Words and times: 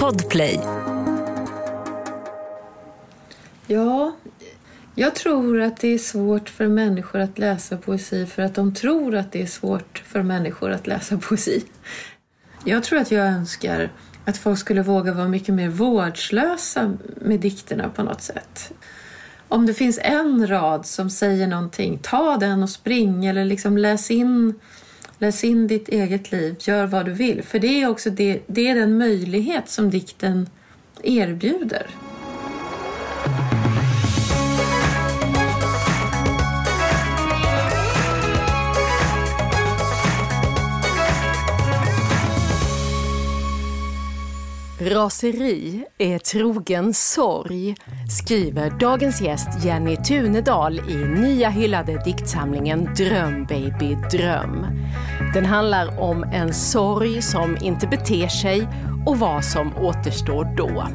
Podplay. 0.00 0.60
Ja, 3.66 4.16
jag 4.94 5.14
tror 5.14 5.60
att 5.60 5.76
det 5.76 5.88
är 5.88 5.98
svårt 5.98 6.48
för 6.48 6.68
människor 6.68 7.20
att 7.20 7.38
läsa 7.38 7.76
poesi 7.76 8.26
för 8.26 8.42
att 8.42 8.54
de 8.54 8.74
tror 8.74 9.14
att 9.14 9.32
det 9.32 9.42
är 9.42 9.46
svårt 9.46 10.02
för 10.06 10.22
människor 10.22 10.70
att 10.70 10.86
läsa 10.86 11.18
poesi. 11.18 11.64
Jag 12.64 12.82
tror 12.82 12.98
att 12.98 13.10
jag 13.10 13.26
önskar 13.26 13.90
att 14.24 14.36
folk 14.36 14.58
skulle 14.58 14.82
våga 14.82 15.12
vara 15.12 15.28
mycket 15.28 15.54
mer 15.54 15.68
vårdslösa 15.68 16.92
med 17.20 17.40
dikterna 17.40 17.88
på 17.88 18.02
något 18.02 18.22
sätt. 18.22 18.72
Om 19.48 19.66
det 19.66 19.74
finns 19.74 19.98
en 20.02 20.46
rad 20.46 20.86
som 20.86 21.10
säger 21.10 21.46
någonting, 21.46 21.98
ta 22.02 22.36
den 22.36 22.62
och 22.62 22.70
spring 22.70 23.26
eller 23.26 23.44
liksom 23.44 23.78
läs 23.78 24.10
in, 24.10 24.54
läs 25.24 25.44
in 25.44 25.66
ditt 25.66 25.88
eget 25.88 26.32
liv, 26.32 26.56
gör 26.58 26.86
vad 26.86 27.06
du 27.06 27.12
vill. 27.12 27.42
För 27.42 27.58
det 27.58 27.82
är 27.82 27.88
också 27.88 28.10
det, 28.10 28.40
det 28.46 28.68
är 28.68 28.74
den 28.74 28.98
möjlighet 28.98 29.68
som 29.68 29.90
dikten 29.90 30.48
erbjuder. 31.02 31.86
Raseri 44.84 45.84
är 45.98 46.18
trogen 46.18 46.94
sorg, 46.94 47.76
skriver 48.10 48.70
dagens 48.70 49.20
gäst 49.20 49.64
Jenny 49.64 49.96
Tunedal 49.96 50.78
i 50.90 50.94
nya 50.94 51.50
hyllade 51.50 52.02
diktsamlingen 52.04 52.88
Dröm 52.96 53.44
baby 53.44 53.94
dröm. 54.10 54.66
Den 55.34 55.44
handlar 55.44 56.00
om 56.00 56.24
en 56.24 56.54
sorg 56.54 57.22
som 57.22 57.56
inte 57.60 57.86
beter 57.86 58.28
sig 58.28 58.68
och 59.06 59.18
vad 59.18 59.44
som 59.44 59.76
återstår 59.76 60.56
då. 60.56 60.86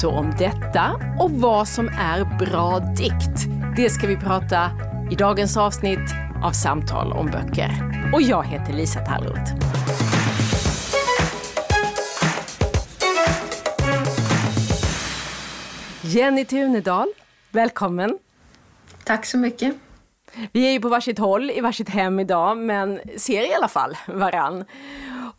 Så 0.00 0.10
om 0.10 0.34
detta 0.38 1.00
och 1.18 1.30
vad 1.30 1.68
som 1.68 1.88
är 1.88 2.38
bra 2.38 2.78
dikt, 2.78 3.46
det 3.76 3.90
ska 3.90 4.06
vi 4.06 4.16
prata 4.16 4.70
i 5.10 5.14
dagens 5.14 5.56
avsnitt 5.56 6.14
av 6.42 6.52
Samtal 6.52 7.12
om 7.12 7.26
böcker. 7.26 7.70
Och 8.14 8.22
jag 8.22 8.46
heter 8.46 8.72
Lisa 8.72 9.00
Tallroth. 9.00 9.52
Jenny 16.08 16.44
Tunedal, 16.44 17.08
välkommen. 17.50 18.18
Tack 19.04 19.26
så 19.26 19.38
mycket. 19.38 19.74
Vi 20.52 20.66
är 20.66 20.72
ju 20.72 20.80
på 20.80 20.88
varsitt 20.88 21.18
håll 21.18 21.50
i 21.50 21.60
varsitt 21.60 21.88
hem 21.88 22.20
idag, 22.20 22.58
men 22.58 23.00
ser 23.16 23.50
i 23.50 23.54
alla 23.54 23.68
fall 23.68 23.96
varann. 24.06 24.64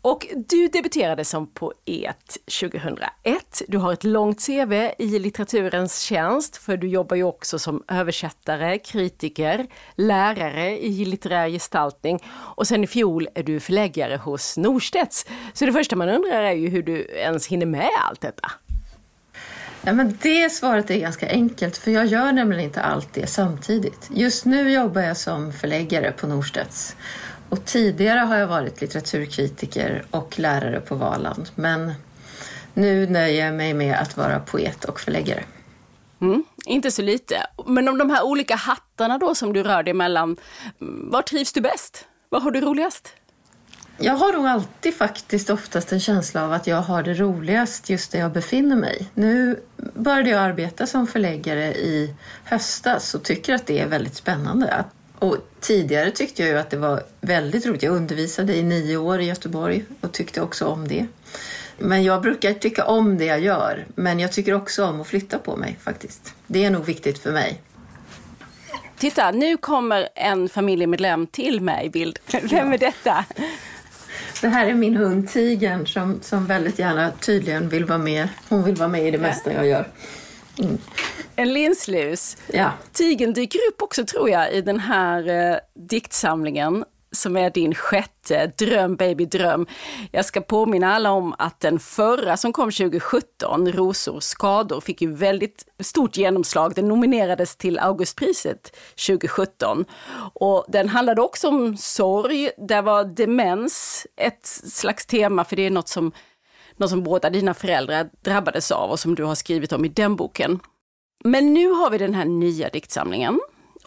Och 0.02 0.28
du 0.36 0.68
debuterade 0.68 1.26
som 1.26 1.48
poet 1.48 2.38
2001. 2.62 3.62
Du 3.68 3.78
har 3.78 3.94
ett 3.94 4.04
långt 4.04 4.46
CV 4.46 4.74
i 4.98 5.20
litteraturens 5.20 6.00
tjänst, 6.00 6.58
för 6.58 6.78
du 6.78 6.88
jobbar 6.88 7.16
ju 7.16 7.24
också 7.24 7.60
som 7.60 7.84
översättare, 7.88 8.78
kritiker, 8.78 9.68
lärare 9.96 10.80
i 10.80 11.06
litterär 11.06 11.50
gestaltning 11.50 12.20
och 12.56 12.68
sen 12.68 12.84
i 12.84 12.88
fjol 12.88 13.28
är 13.36 13.44
du 13.44 13.60
förläggare 13.60 14.18
hos 14.18 14.58
Norstedts. 14.58 15.26
Så 15.54 15.66
det 15.66 15.74
första 15.74 15.96
man 15.96 16.10
undrar 16.10 16.44
är 16.44 16.54
ju 16.54 16.70
hur 16.70 16.84
du 16.84 17.06
ens 17.06 17.48
hinner 17.48 17.66
med 17.66 17.90
allt 18.10 18.22
detta. 18.22 18.52
Ja, 19.90 19.94
men 19.94 20.18
det 20.22 20.50
svaret 20.50 20.92
är 20.92 20.98
ganska 20.98 21.30
enkelt 21.30 21.78
för 21.78 21.92
jag 21.92 22.06
gör 22.06 22.32
nämligen 22.32 22.64
inte 22.64 22.82
allt 22.82 23.14
det 23.14 23.28
samtidigt. 23.28 24.10
Just 24.14 24.46
nu 24.46 24.72
jobbar 24.72 25.02
jag 25.02 25.18
som 25.18 25.54
förläggare 25.54 26.12
på 26.12 26.28
Norstedts 26.28 26.96
och 27.50 27.66
tidigare 27.66 28.20
har 28.20 28.38
jag 28.38 28.48
varit 28.48 28.82
litteraturkritiker 28.82 30.06
och 30.12 30.40
lärare 30.40 30.80
på 30.80 30.96
Valand. 30.96 31.50
Men 31.56 31.94
nu 32.74 33.08
nöjer 33.08 33.46
jag 33.46 33.56
mig 33.56 33.74
med 33.74 34.00
att 34.00 34.18
vara 34.18 34.40
poet 34.40 34.86
och 34.86 35.00
förläggare. 35.00 35.44
Mm, 36.22 36.44
inte 36.66 36.92
så 36.92 37.02
lite. 37.02 37.48
Men 37.66 37.88
om 37.88 37.98
de 37.98 38.10
här 38.10 38.24
olika 38.24 38.56
hattarna 38.56 39.18
då 39.18 39.36
som 39.36 39.54
du 39.54 39.64
rör 39.64 39.84
dig 39.84 39.94
mellan, 39.94 40.38
mm, 40.82 41.10
var 41.12 41.22
trivs 41.22 41.54
du 41.54 41.62
bäst? 41.62 42.06
Var 42.30 42.40
har 42.40 42.52
du 42.52 42.62
roligast? 42.62 43.14
Jag 44.02 44.14
har 44.14 44.34
nog 44.34 44.46
alltid 44.46 44.96
faktiskt 44.96 45.50
oftast 45.50 45.92
en 45.92 46.00
känsla 46.00 46.46
av 46.46 46.54
att 46.54 46.68
jag 46.68 46.82
har 46.82 47.04
det 47.04 47.14
roligast 47.14 47.90
just 47.90 48.12
där 48.12 48.20
jag 48.20 48.32
befinner 48.32 48.76
mig. 48.76 49.08
Nu 49.14 49.60
började 49.78 50.30
jag 50.30 50.42
arbeta 50.42 50.88
som 50.88 51.08
förläggare 51.08 51.74
i 51.74 52.14
höstas 52.44 53.16
och 53.16 53.24
tycker 53.24 53.54
att 53.54 53.68
det 53.68 53.80
är 53.80 53.88
väldigt 53.88 54.16
spännande. 54.16 54.84
Och 55.20 55.38
tidigare 55.60 56.12
tyckte 56.12 56.42
jag 56.42 56.52
ju 56.52 56.58
att 56.58 56.70
det 56.70 56.78
var 56.78 57.04
väldigt 57.22 57.66
roligt. 57.66 57.84
Jag 57.84 57.96
undervisade 57.96 58.56
i 58.56 58.64
nio 58.64 58.98
år 58.98 59.22
i 59.22 59.26
Göteborg 59.26 59.86
och 60.02 60.12
tyckte 60.12 60.42
också 60.42 60.66
om 60.66 60.88
det. 60.88 61.08
Men 61.78 62.04
jag 62.04 62.22
brukar 62.22 62.54
tycka 62.54 62.86
om 62.86 63.18
det 63.18 63.26
jag 63.26 63.40
gör, 63.40 63.86
men 63.96 64.20
jag 64.20 64.32
tycker 64.32 64.54
också 64.54 64.86
om 64.86 65.02
att 65.02 65.08
flytta 65.08 65.40
på 65.40 65.56
mig 65.56 65.78
faktiskt. 65.82 66.34
Det 66.48 66.66
är 66.66 66.70
nog 66.70 66.86
viktigt 66.86 67.20
för 67.20 67.32
mig. 67.32 67.62
Titta, 68.98 69.32
nu 69.32 69.58
kommer 69.58 70.10
en 70.16 70.50
familjemedlem 70.50 71.28
till 71.28 71.62
med 71.62 71.86
i 71.86 71.90
bild. 71.90 72.20
Vem 72.44 72.74
är 72.74 72.78
detta? 72.78 73.26
Det 74.42 74.48
här 74.48 74.68
är 74.68 74.74
min 74.74 74.98
hund 74.98 75.30
Tigern 75.30 75.88
som, 75.88 76.20
som 76.22 76.46
väldigt 76.46 76.80
gärna 76.80 77.12
tydligen 77.12 77.70
vill 77.70 77.86
vara 77.86 77.98
med. 77.98 78.30
Hon 78.50 78.64
vill 78.64 78.76
vara 78.76 78.90
med 78.90 79.08
i 79.08 79.12
det 79.12 79.18
mesta 79.18 79.54
jag 79.54 79.68
gör. 79.68 79.88
Mm. 80.60 80.78
En 81.36 81.54
linslus. 81.54 82.38
Ja. 82.48 82.72
Tigern 82.94 83.34
dyker 83.34 83.60
upp 83.70 83.82
också 83.82 84.06
tror 84.06 84.30
jag 84.30 84.54
i 84.54 84.62
den 84.62 84.80
här 84.80 85.52
eh, 85.52 85.58
diktsamlingen 85.90 86.86
som 87.12 87.38
är 87.38 87.50
din 87.50 87.76
sjätte, 87.76 88.52
Dröm 88.58 88.96
baby 88.96 89.26
dröm. 89.26 89.68
Jag 90.12 90.26
ska 90.26 90.42
påminna 90.42 90.96
alla 90.96 91.12
om 91.12 91.36
att 91.38 91.60
den 91.60 91.80
förra 91.80 92.38
som 92.38 92.54
kom 92.54 92.72
2017, 92.72 93.72
Rosor 93.72 94.20
skador, 94.20 94.82
fick 94.82 95.02
ju 95.02 95.14
väldigt 95.14 95.66
stort 95.80 96.18
genomslag. 96.18 96.76
Den 96.76 96.88
nominerades 96.88 97.56
till 97.56 97.80
Augustpriset 97.80 98.76
2017. 99.08 99.86
Och 100.34 100.66
den 100.68 100.90
handlade 100.90 101.22
också 101.22 101.48
om 101.48 101.78
sorg. 101.78 102.50
Där 102.58 102.82
var 102.82 103.04
demens 103.04 104.08
ett 104.16 104.46
slags 104.46 105.06
tema, 105.06 105.44
för 105.44 105.56
det 105.56 105.66
är 105.66 105.72
något 105.72 105.90
som, 105.90 106.12
något 106.78 106.90
som 106.90 107.04
båda 107.04 107.30
dina 107.30 107.54
föräldrar 107.54 108.10
drabbades 108.24 108.72
av 108.72 108.90
och 108.90 109.00
som 109.00 109.16
du 109.16 109.24
har 109.24 109.36
skrivit 109.36 109.72
om 109.72 109.86
i 109.86 109.90
den 109.90 110.16
boken. 110.16 110.60
Men 111.24 111.54
nu 111.54 111.72
har 111.72 111.90
vi 111.90 111.98
den 111.98 112.14
här 112.14 112.26
nya 112.26 112.70
diktsamlingen 112.70 113.40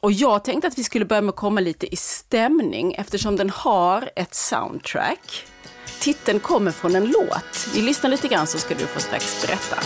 och 0.03 0.13
jag 0.13 0.45
tänkte 0.45 0.69
att 0.69 0.79
vi 0.79 0.85
skulle 0.85 1.05
börja 1.05 1.23
med 1.23 1.29
att 1.29 1.37
komma 1.37 1.61
lite 1.61 1.95
i 1.95 1.97
stämning 1.97 2.95
eftersom 2.95 3.37
den 3.37 3.51
har 3.51 4.11
ett 4.17 4.35
soundtrack. 4.35 5.47
Titeln 6.01 6.41
kommer 6.41 6.71
från 6.71 6.97
en 6.97 7.05
låt. 7.05 7.69
Vi 7.75 7.83
lyssnar 7.83 8.11
lite 8.11 8.29
grann 8.29 8.47
så 8.47 8.59
ska 8.59 8.75
du 8.75 8.87
få 8.87 9.01
strax 9.01 9.47
berätta. 9.47 9.77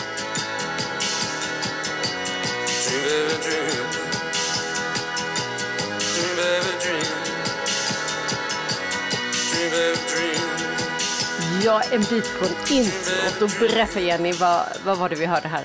Ja, 11.65 11.83
en 11.93 12.01
bit 12.01 12.27
från 12.27 12.77
introt. 12.79 13.43
Och 13.43 13.51
berätta 13.61 14.01
Jenny, 14.01 14.33
vad, 14.33 14.63
vad 14.85 14.99
var 14.99 15.09
det 15.09 15.17
vi 15.17 15.27
hörde 15.27 15.49
här? 15.49 15.65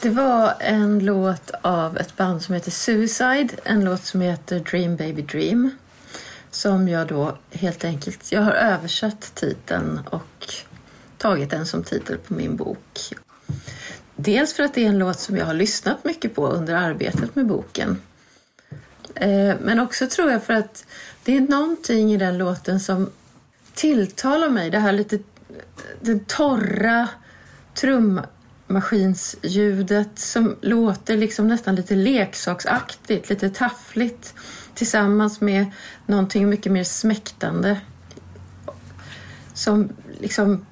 Det 0.00 0.10
var 0.10 0.54
en 0.60 0.98
låt 0.98 1.50
av 1.62 1.98
ett 1.98 2.16
band 2.16 2.42
som 2.42 2.54
heter 2.54 2.70
Suicide, 2.70 3.48
en 3.64 3.84
låt 3.84 4.04
som 4.04 4.20
heter 4.20 4.60
Dream 4.60 4.96
Baby 4.96 5.22
Dream. 5.22 5.70
Som 6.50 6.88
jag 6.88 7.06
då 7.06 7.38
helt 7.50 7.84
enkelt, 7.84 8.32
jag 8.32 8.42
har 8.42 8.52
översatt 8.52 9.34
titeln 9.34 10.00
och 10.10 10.54
tagit 11.18 11.50
den 11.50 11.66
som 11.66 11.84
titel 11.84 12.18
på 12.18 12.34
min 12.34 12.56
bok. 12.56 13.14
Dels 14.16 14.54
för 14.54 14.62
att 14.62 14.74
det 14.74 14.84
är 14.84 14.88
en 14.88 14.98
låt 14.98 15.20
som 15.20 15.36
jag 15.36 15.46
har 15.46 15.54
lyssnat 15.54 16.04
mycket 16.04 16.34
på 16.34 16.48
under 16.48 16.74
arbetet 16.74 17.34
med 17.34 17.46
boken. 17.46 18.00
Eh, 19.14 19.56
men 19.60 19.80
också 19.80 20.06
tror 20.06 20.30
jag 20.30 20.42
för 20.42 20.54
att 20.54 20.84
det 21.24 21.36
är 21.36 21.40
någonting 21.40 22.12
i 22.12 22.16
den 22.16 22.38
låten 22.38 22.80
som 22.80 23.10
tilltalar 23.74 24.48
mig. 24.48 24.70
Det 24.70 24.78
här 24.78 24.92
lite 24.92 25.18
den 26.00 26.20
torra 26.20 27.08
trum 27.74 28.20
Maskinsljudet 28.72 30.18
som 30.18 30.56
låter 30.60 31.16
liksom 31.16 31.48
nästan 31.48 31.74
lite 31.74 31.94
leksaksaktigt, 31.94 33.28
lite 33.28 33.50
taffligt 33.50 34.34
tillsammans 34.74 35.40
med 35.40 35.66
någonting 36.06 36.48
mycket 36.48 36.72
mer 36.72 36.84
smäktande. 36.84 37.80
Som 39.54 39.88
liksom 40.20 40.66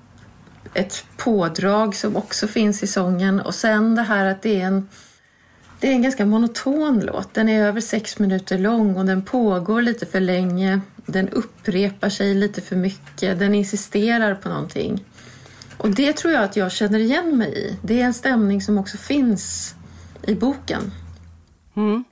ett 0.75 1.05
pådrag 1.17 1.94
som 1.94 2.17
också 2.17 2.47
finns 2.49 2.82
i 2.82 2.87
sången 2.87 3.41
och 3.41 3.55
sen 3.55 3.94
det 3.94 4.03
här 4.03 4.25
att 4.25 4.43
det 4.43 4.61
är 4.61 4.67
en 4.67 4.88
det 5.81 5.88
är 5.88 5.93
en 5.93 6.03
ganska 6.03 6.26
monoton 6.26 7.00
låt. 7.00 7.35
Den 7.35 7.49
är 7.49 7.64
över 7.64 7.81
sex 7.81 8.19
minuter 8.19 8.58
lång 8.58 8.96
och 8.96 9.05
den 9.05 9.23
pågår 9.23 9.82
lite 9.82 10.06
för 10.06 10.20
länge. 10.20 10.81
Den 11.06 11.29
upprepar 11.29 12.08
sig 12.08 12.35
lite 12.35 12.61
för 12.61 12.76
mycket. 12.76 13.38
Den 13.38 13.55
insisterar 13.55 14.35
på 14.35 14.49
någonting. 14.49 15.05
Och 15.81 15.91
det 15.91 16.12
tror 16.12 16.32
jag 16.32 16.44
att 16.44 16.56
jag 16.56 16.73
känner 16.73 16.99
igen 16.99 17.38
mig 17.38 17.59
i. 17.59 17.77
Det 17.82 18.00
är 18.00 18.05
en 18.05 18.15
stämning 18.15 18.62
som 18.62 18.79
också 18.79 18.97
finns 18.97 19.75
i 20.23 20.35
boken. 20.35 20.93
Mm. 21.77 22.05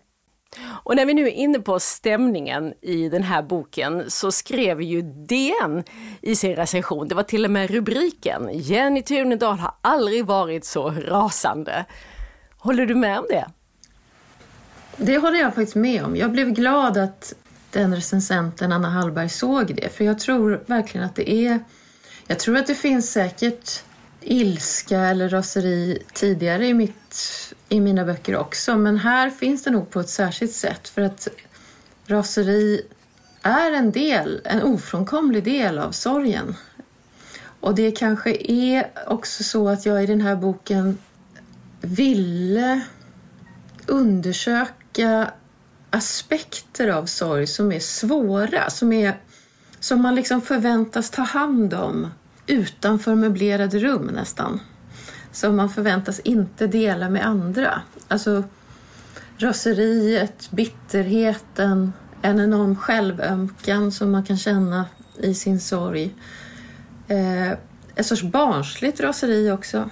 Och 0.67 0.97
när 0.97 1.07
vi 1.07 1.15
nu 1.15 1.27
är 1.27 1.33
inne 1.33 1.61
på 1.61 1.81
stämningen 1.81 2.75
i 2.81 3.09
den 3.09 3.23
här 3.23 3.43
boken 3.43 4.05
så 4.09 4.33
skrev 4.33 4.83
ju 4.83 5.03
DN 5.03 5.85
i 6.23 6.37
sin 6.37 6.57
recension, 6.57 7.09
det 7.09 7.15
var 7.15 7.23
till 7.23 7.45
och 7.45 7.51
med 7.51 7.71
rubriken, 7.71 8.49
Jenny 8.53 9.03
Tunedal 9.03 9.59
har 9.59 9.75
aldrig 9.81 10.27
varit 10.27 10.65
så 10.65 10.91
rasande. 10.91 11.85
Håller 12.59 12.87
du 12.87 12.95
med 12.95 13.19
om 13.19 13.27
det? 13.29 13.47
Det 14.97 15.19
håller 15.19 15.39
jag 15.39 15.55
faktiskt 15.55 15.77
med 15.77 16.05
om. 16.05 16.17
Jag 16.17 16.33
blev 16.33 16.51
glad 16.51 16.97
att 16.97 17.35
den 17.71 17.95
recensenten 17.95 18.73
Anna 18.73 18.89
Hallberg 18.89 19.29
såg 19.29 19.75
det, 19.75 19.89
för 19.89 20.05
jag 20.05 20.19
tror 20.19 20.65
verkligen 20.67 21.07
att 21.07 21.17
det 21.17 21.31
är... 21.31 21.61
Jag 22.31 22.39
tror 22.39 22.57
att 22.57 22.67
det 22.67 22.75
finns 22.75 23.13
säkert 23.13 23.83
ilska 24.21 25.01
eller 25.01 25.29
raseri 25.29 26.03
tidigare 26.13 26.67
i, 26.67 26.75
mitt, 26.75 27.17
i 27.69 27.81
mina 27.81 28.05
böcker 28.05 28.37
också. 28.37 28.77
Men 28.77 28.97
här 28.97 29.31
finns 29.31 29.65
det 29.65 29.71
nog 29.71 29.91
på 29.91 30.01
ett 30.01 30.09
särskilt 30.09 30.53
sätt 30.53 30.89
för 30.89 31.03
att 31.03 31.29
raseri 32.07 32.83
är 33.43 33.73
en 33.73 33.93
del, 33.93 34.41
en 34.45 34.63
ofrånkomlig 34.63 35.45
del 35.45 35.79
av 35.79 35.93
sorgen. 35.93 36.55
Och 37.61 37.75
det 37.75 37.91
kanske 37.91 38.37
är 38.53 38.91
också 39.07 39.45
så 39.45 39.69
att 39.69 39.87
jag 39.87 40.03
i 40.03 40.07
den 40.07 40.21
här 40.21 40.37
boken 40.37 40.99
ville 41.81 42.81
undersöka 43.87 45.31
aspekter 45.91 46.89
av 46.89 47.07
sorg 47.07 47.47
som 47.47 47.73
är 47.73 47.81
svåra, 47.81 48.71
som, 48.71 48.93
är, 48.93 49.21
som 49.81 50.03
man 50.03 50.15
liksom 50.15 50.41
förväntas 50.41 51.11
ta 51.11 51.23
hand 51.23 51.75
om 51.75 52.11
utanför 52.49 53.15
möblerade 53.15 53.79
rum 53.79 54.07
nästan. 54.07 54.61
Som 55.33 55.57
man 55.57 55.71
förväntas 55.71 56.21
inte 56.21 56.67
dela 56.67 57.11
med 57.11 57.27
andra. 57.27 57.83
Alltså 58.09 58.45
raseriet, 59.37 60.51
bitterheten, 60.51 61.93
en 62.23 62.41
enorm 62.41 62.77
självömkan 62.77 63.93
som 63.93 64.11
man 64.11 64.25
kan 64.25 64.37
känna 64.37 64.87
i 65.19 65.35
sin 65.35 65.61
sorg. 65.61 66.15
Eh, 67.09 67.51
ett 67.95 68.07
sorts 68.07 68.23
barnsligt 68.23 69.01
raseri 69.01 69.51
också 69.51 69.91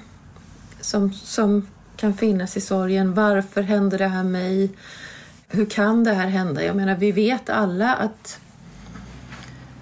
som, 0.81 1.13
som 1.13 1.67
kan 1.97 2.15
finnas 2.15 2.57
i 2.57 2.61
sorgen. 2.61 3.15
Varför 3.15 3.63
händer 3.63 3.99
det 3.99 4.09
här 4.09 4.25
mig? 4.25 4.71
Hur 5.49 5.67
kan 5.67 6.05
det 6.05 6.13
här 6.13 6.27
hända? 6.27 6.65
Jag 6.65 6.77
menar, 6.77 6.95
vi 6.95 7.13
vet 7.13 7.51
alla 7.51 7.95
att 7.95 8.41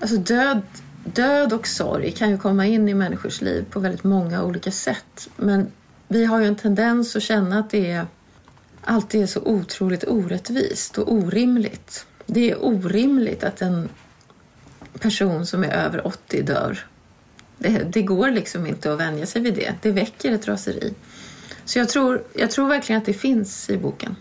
alltså 0.01 0.17
död 0.17 0.63
död 1.05 1.53
och 1.53 1.67
sorg 1.67 2.13
kan 2.13 2.31
ju 2.31 2.39
komma 2.39 2.67
in 2.67 2.89
i 2.89 2.95
människors 2.95 3.41
liv 3.41 3.65
på 3.71 3.81
väldigt 3.81 4.05
många 4.05 4.45
olika 4.45 4.71
sätt. 4.71 5.29
Men 5.37 5.73
vi 6.09 6.25
har 6.25 6.41
ju 6.41 6.47
en 6.47 6.57
tendens 6.57 7.17
att 7.17 7.23
känna 7.23 7.59
att 7.59 7.71
det 7.71 7.91
är, 7.91 8.07
alltid 8.81 9.23
är 9.23 9.27
så 9.27 9.41
otroligt 9.41 10.05
orättvist 10.05 10.99
och 10.99 11.13
orimligt. 11.13 12.07
Det 12.27 12.51
är 12.51 12.65
orimligt 12.65 13.45
att 13.45 13.63
en 13.63 13.89
person 14.99 15.47
som 15.47 15.65
är 15.65 15.73
över 15.73 16.07
80 16.07 16.43
dör. 16.43 16.87
Det, 17.59 17.69
det 17.69 18.03
går 18.03 18.31
liksom 18.31 18.67
inte 18.67 18.93
att 18.93 19.01
vänja 19.01 19.27
sig 19.27 19.43
vid 19.43 19.55
det. 19.55 19.75
Det 19.83 19.91
väcker 19.91 20.33
ett 20.33 20.49
raseri. 20.49 20.95
Så 21.65 21.79
jag 21.79 21.89
tror, 21.89 22.25
jag 22.35 22.51
tror 22.51 22.69
verkligen 22.69 23.01
att 23.01 23.07
det 23.07 23.15
finns 23.15 23.71
i 23.71 23.77
boken. 23.77 24.17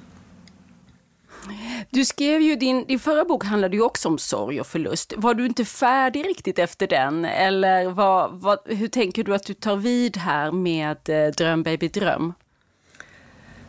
Du 1.93 2.05
skrev 2.05 2.41
ju 2.41 2.55
din, 2.55 2.85
din 2.87 2.99
förra 2.99 3.25
bok 3.25 3.43
handlade 3.43 3.75
ju 3.75 3.81
också 3.81 4.07
om 4.07 4.17
sorg 4.17 4.59
och 4.59 4.67
förlust. 4.67 5.13
Var 5.17 5.33
du 5.33 5.45
inte 5.45 5.65
färdig 5.65 6.25
riktigt 6.25 6.59
efter 6.59 6.87
den? 6.87 7.25
Eller 7.25 7.85
vad, 7.85 8.31
vad, 8.31 8.59
hur 8.65 8.87
tänker 8.87 9.23
du 9.23 9.35
att 9.35 9.45
du 9.45 9.53
tar 9.53 9.75
vid 9.75 10.17
här 10.17 10.51
med 10.51 10.97
eh, 11.09 11.27
Dröm 11.27 11.63
baby 11.63 11.87
dröm? 11.87 12.33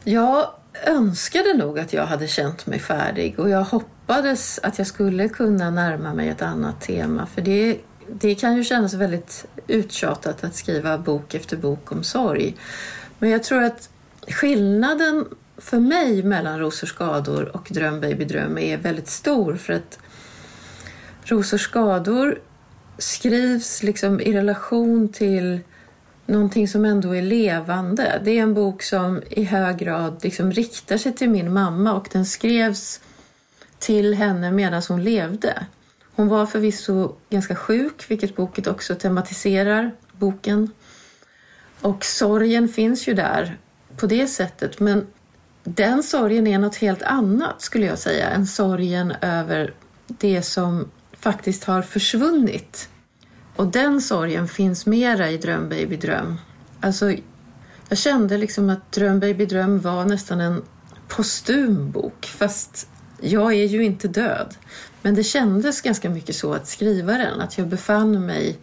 Jag 0.04 0.46
önskade 0.86 1.54
nog 1.54 1.78
att 1.78 1.92
jag 1.92 2.06
hade 2.06 2.28
känt 2.28 2.66
mig 2.66 2.78
färdig 2.78 3.38
och 3.38 3.50
jag 3.50 3.64
hoppades 3.64 4.60
att 4.62 4.78
jag 4.78 4.86
skulle 4.86 5.28
kunna 5.28 5.70
närma 5.70 6.14
mig 6.14 6.28
ett 6.28 6.42
annat 6.42 6.80
tema. 6.80 7.26
För 7.26 7.42
det, 7.42 7.78
det 8.08 8.34
kan 8.34 8.56
ju 8.56 8.64
kännas 8.64 8.94
väldigt 8.94 9.46
uttjatat 9.66 10.44
att 10.44 10.54
skriva 10.54 10.98
bok 10.98 11.34
efter 11.34 11.56
bok 11.56 11.92
om 11.92 12.04
sorg. 12.04 12.56
Men 13.18 13.30
jag 13.30 13.42
tror 13.42 13.62
att 13.62 13.90
skillnaden 14.28 15.26
för 15.56 15.78
mig 15.78 16.22
mellan 16.22 16.58
Rosor 16.58 16.86
skador 16.86 17.56
och 17.56 17.68
Dröm 17.70 18.00
baby 18.00 18.24
dröm 18.24 18.58
är 18.58 18.76
väldigt 18.76 19.08
stor 19.08 19.56
för 19.56 19.72
att 19.72 19.98
Rosor 21.24 21.58
skador 21.58 22.38
skrivs 22.98 23.82
liksom 23.82 24.20
i 24.20 24.32
relation 24.32 25.08
till 25.08 25.60
någonting 26.26 26.68
som 26.68 26.84
ändå 26.84 27.16
är 27.16 27.22
levande. 27.22 28.20
Det 28.24 28.30
är 28.30 28.42
en 28.42 28.54
bok 28.54 28.82
som 28.82 29.22
i 29.30 29.44
hög 29.44 29.76
grad 29.76 30.20
liksom 30.22 30.52
riktar 30.52 30.96
sig 30.96 31.12
till 31.12 31.30
min 31.30 31.52
mamma 31.52 31.94
och 31.94 32.08
den 32.12 32.26
skrevs 32.26 33.00
till 33.78 34.14
henne 34.14 34.52
medan 34.52 34.82
hon 34.88 35.04
levde. 35.04 35.66
Hon 36.16 36.28
var 36.28 36.46
förvisso 36.46 37.12
ganska 37.30 37.56
sjuk, 37.56 38.04
vilket 38.08 38.36
boken 38.36 38.68
också 38.68 38.94
tematiserar, 38.94 39.90
boken. 40.12 40.70
Och 41.80 42.04
sorgen 42.04 42.68
finns 42.68 43.08
ju 43.08 43.14
där 43.14 43.58
på 43.96 44.06
det 44.06 44.26
sättet, 44.26 44.80
men 44.80 45.06
den 45.64 46.02
sorgen 46.02 46.46
är 46.46 46.58
något 46.58 46.76
helt 46.76 47.02
annat 47.02 47.62
skulle 47.62 47.86
jag 47.86 47.98
säga 47.98 48.30
än 48.30 48.46
sorgen 48.46 49.14
över 49.20 49.74
det 50.06 50.42
som 50.42 50.90
faktiskt 51.20 51.64
har 51.64 51.82
försvunnit. 51.82 52.88
Och 53.56 53.66
den 53.66 54.00
sorgen 54.00 54.48
finns 54.48 54.86
mera 54.86 55.30
i 55.30 55.36
Dröm 55.36 55.68
baby 55.68 55.96
dröm. 55.96 56.36
Alltså, 56.80 57.12
jag 57.88 57.98
kände 57.98 58.38
liksom 58.38 58.70
att 58.70 58.92
Dröm 58.92 59.20
baby 59.20 59.46
dröm 59.46 59.80
var 59.80 60.04
nästan 60.04 60.40
en 60.40 60.62
postum 61.08 61.90
bok 61.90 62.26
fast 62.26 62.88
jag 63.20 63.52
är 63.52 63.64
ju 63.64 63.84
inte 63.84 64.08
död. 64.08 64.54
Men 65.02 65.14
det 65.14 65.24
kändes 65.24 65.80
ganska 65.80 66.10
mycket 66.10 66.36
så 66.36 66.54
att 66.54 66.68
skriva 66.68 67.12
den, 67.12 67.40
att 67.40 67.58
jag 67.58 67.68
befann 67.68 68.26
mig 68.26 68.58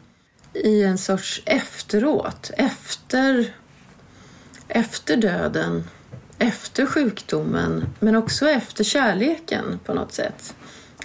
i 0.53 0.83
en 0.83 0.98
sorts 0.98 1.42
efteråt, 1.45 2.51
efter, 2.57 3.53
efter 4.68 5.18
döden 5.18 5.83
efter 6.41 6.85
sjukdomen 6.85 7.85
men 7.99 8.15
också 8.15 8.49
efter 8.49 8.83
kärleken 8.83 9.79
på 9.85 9.93
något 9.93 10.13
sätt. 10.13 10.55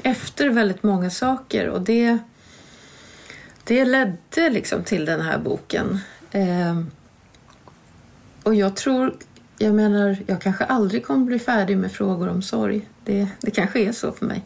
Efter 0.02 0.48
väldigt 0.48 0.82
många 0.82 1.10
saker 1.10 1.68
och 1.68 1.80
det, 1.80 2.18
det 3.64 3.84
ledde 3.84 4.50
liksom 4.50 4.84
till 4.84 5.04
den 5.04 5.20
här 5.20 5.38
boken. 5.38 5.98
Eh, 6.30 6.80
och 8.42 8.54
jag 8.54 8.76
tror, 8.76 9.16
jag 9.58 9.74
menar, 9.74 10.16
jag 10.26 10.42
kanske 10.42 10.64
aldrig 10.64 11.06
kommer 11.06 11.26
bli 11.26 11.38
färdig 11.38 11.76
med 11.76 11.92
frågor 11.92 12.28
om 12.28 12.42
sorg. 12.42 12.88
Det, 13.04 13.28
det 13.40 13.50
kanske 13.50 13.80
är 13.80 13.92
så 13.92 14.12
för 14.12 14.26
mig. 14.26 14.44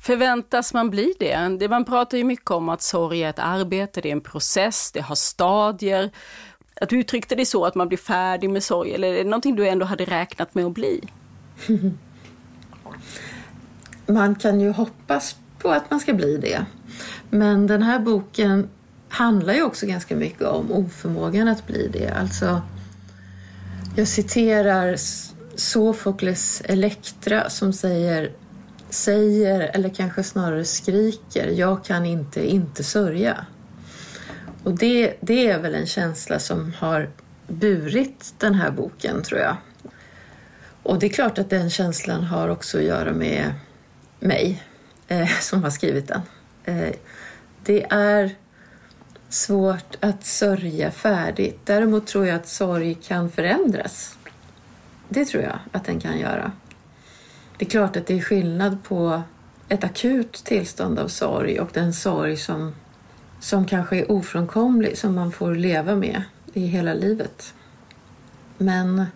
Förväntas 0.00 0.74
man 0.74 0.90
bli 0.90 1.14
det? 1.18 1.68
Man 1.68 1.84
pratar 1.84 2.18
ju 2.18 2.24
mycket 2.24 2.50
om 2.50 2.68
att 2.68 2.82
sorg 2.82 3.22
är 3.22 3.30
ett 3.30 3.38
arbete, 3.38 4.00
det 4.00 4.08
är 4.08 4.12
en 4.12 4.20
process, 4.20 4.92
det 4.92 5.00
har 5.00 5.14
stadier 5.14 6.10
att 6.80 6.88
du 6.88 7.00
uttryckte 7.00 7.34
det 7.34 7.46
så 7.46 7.64
att 7.64 7.74
man 7.74 7.88
blir 7.88 7.98
färdig 7.98 8.50
med 8.50 8.62
sorg 8.62 8.94
eller 8.94 9.08
är 9.08 9.18
det 9.18 9.24
någonting 9.24 9.56
du 9.56 9.68
ändå 9.68 9.86
hade 9.86 10.04
räknat 10.04 10.54
med 10.54 10.64
att 10.64 10.74
bli? 10.74 11.00
man 14.06 14.34
kan 14.34 14.60
ju 14.60 14.70
hoppas 14.70 15.36
på 15.58 15.68
att 15.68 15.90
man 15.90 16.00
ska 16.00 16.14
bli 16.14 16.36
det. 16.36 16.66
Men 17.30 17.66
den 17.66 17.82
här 17.82 17.98
boken 17.98 18.68
handlar 19.08 19.54
ju 19.54 19.62
också 19.62 19.86
ganska 19.86 20.16
mycket 20.16 20.42
om 20.42 20.72
oförmågan 20.72 21.48
att 21.48 21.66
bli 21.66 21.88
det. 21.92 22.08
Alltså, 22.08 22.62
jag 23.96 24.08
citerar 24.08 24.96
Sofokles 25.56 26.62
Elektra 26.64 27.50
som 27.50 27.72
säger 27.72 28.32
säger, 28.94 29.60
eller 29.60 29.88
kanske 29.88 30.22
snarare 30.22 30.64
skriker, 30.64 31.48
jag 31.48 31.84
kan 31.84 32.06
inte 32.06 32.50
inte 32.50 32.84
sörja. 32.84 33.46
Och 34.64 34.78
det, 34.78 35.14
det 35.20 35.48
är 35.50 35.58
väl 35.58 35.74
en 35.74 35.86
känsla 35.86 36.38
som 36.38 36.72
har 36.78 37.10
burit 37.46 38.34
den 38.38 38.54
här 38.54 38.70
boken, 38.70 39.22
tror 39.22 39.40
jag. 39.40 39.56
Och 40.82 40.98
det 40.98 41.06
är 41.06 41.10
klart 41.10 41.38
att 41.38 41.50
den 41.50 41.70
känslan 41.70 42.24
har 42.24 42.48
också 42.48 42.78
att 42.78 42.84
göra 42.84 43.12
med 43.12 43.54
mig 44.20 44.62
eh, 45.08 45.28
som 45.40 45.62
har 45.62 45.70
skrivit 45.70 46.08
den. 46.08 46.20
Eh, 46.64 46.94
det 47.64 47.86
är 47.90 48.30
svårt 49.28 49.96
att 50.00 50.24
sörja 50.24 50.90
färdigt. 50.90 51.60
Däremot 51.64 52.06
tror 52.06 52.26
jag 52.26 52.36
att 52.36 52.48
sorg 52.48 52.94
kan 52.94 53.30
förändras. 53.30 54.18
Det 55.08 55.24
tror 55.24 55.42
jag 55.42 55.58
att 55.72 55.84
den 55.84 56.00
kan 56.00 56.18
göra. 56.18 56.52
Det 57.58 57.64
är 57.64 57.70
klart 57.70 57.96
att 57.96 58.06
det 58.06 58.18
är 58.18 58.22
skillnad 58.22 58.84
på 58.84 59.22
ett 59.68 59.84
akut 59.84 60.32
tillstånd 60.32 60.98
av 60.98 61.08
sorg 61.08 61.60
och 61.60 61.70
den 61.72 61.92
sorg 61.92 62.36
som 62.36 62.74
som 63.42 63.66
kanske 63.66 63.96
är 63.96 64.10
ofrånkomlig, 64.10 64.98
som 64.98 65.14
man 65.14 65.32
får 65.32 65.54
leva 65.54 65.96
med 65.96 66.22
i 66.52 66.66
hela 66.66 66.94
livet. 66.94 67.54
Men 68.58 69.06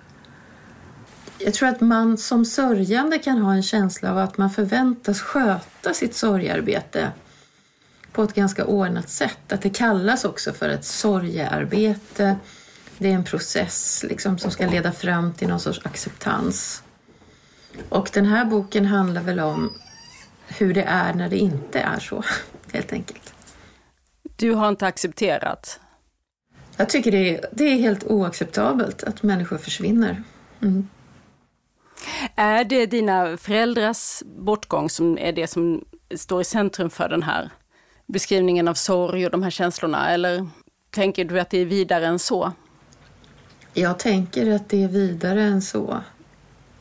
jag 1.38 1.54
tror 1.54 1.68
att 1.68 1.80
man 1.80 2.18
som 2.18 2.44
sörjande 2.44 3.18
kan 3.18 3.38
ha 3.38 3.54
en 3.54 3.62
känsla 3.62 4.10
av 4.10 4.18
att 4.18 4.38
man 4.38 4.50
förväntas 4.50 5.20
sköta 5.20 5.94
sitt 5.94 6.14
sorgarbete 6.14 7.12
på 8.12 8.22
ett 8.22 8.34
ganska 8.34 8.64
ordnat 8.64 9.08
sätt. 9.08 9.52
Att 9.52 9.62
det 9.62 9.70
kallas 9.70 10.24
också 10.24 10.52
för 10.52 10.68
ett 10.68 10.84
sorgearbete. 10.84 12.36
Det 12.98 13.08
är 13.08 13.14
en 13.14 13.24
process 13.24 14.04
liksom, 14.08 14.38
som 14.38 14.50
ska 14.50 14.66
leda 14.66 14.92
fram 14.92 15.32
till 15.32 15.48
någon 15.48 15.60
sorts 15.60 15.80
acceptans. 15.84 16.82
Och 17.88 18.10
den 18.12 18.26
här 18.26 18.44
boken 18.44 18.86
handlar 18.86 19.22
väl 19.22 19.40
om 19.40 19.72
hur 20.46 20.74
det 20.74 20.82
är 20.82 21.14
när 21.14 21.28
det 21.28 21.38
inte 21.38 21.80
är 21.80 21.98
så, 21.98 22.24
helt 22.72 22.92
enkelt. 22.92 23.35
Du 24.36 24.52
har 24.52 24.68
inte 24.68 24.86
accepterat? 24.86 25.80
Jag 26.76 26.88
tycker 26.88 27.12
det 27.12 27.36
är, 27.36 27.46
det 27.52 27.64
är 27.64 27.78
helt 27.78 28.04
oacceptabelt 28.04 29.02
att 29.02 29.22
människor 29.22 29.58
försvinner. 29.58 30.22
Mm. 30.62 30.88
Är 32.34 32.64
det 32.64 32.86
dina 32.86 33.36
föräldrars 33.36 34.22
bortgång 34.24 34.90
som 34.90 35.18
är 35.18 35.32
det 35.32 35.46
som 35.46 35.84
står 36.16 36.40
i 36.40 36.44
centrum 36.44 36.90
för 36.90 37.08
den 37.08 37.22
här 37.22 37.50
beskrivningen 38.06 38.68
av 38.68 38.74
sorg 38.74 39.24
och 39.24 39.30
de 39.30 39.42
här 39.42 39.50
känslorna? 39.50 40.10
Eller 40.10 40.48
tänker 40.90 41.24
du 41.24 41.40
att 41.40 41.50
det 41.50 41.58
är 41.58 41.64
vidare 41.64 42.06
än 42.06 42.18
så? 42.18 42.52
Jag 43.74 43.98
tänker 43.98 44.54
att 44.54 44.68
det 44.68 44.84
är 44.84 44.88
vidare 44.88 45.42
än 45.42 45.62
så. 45.62 46.00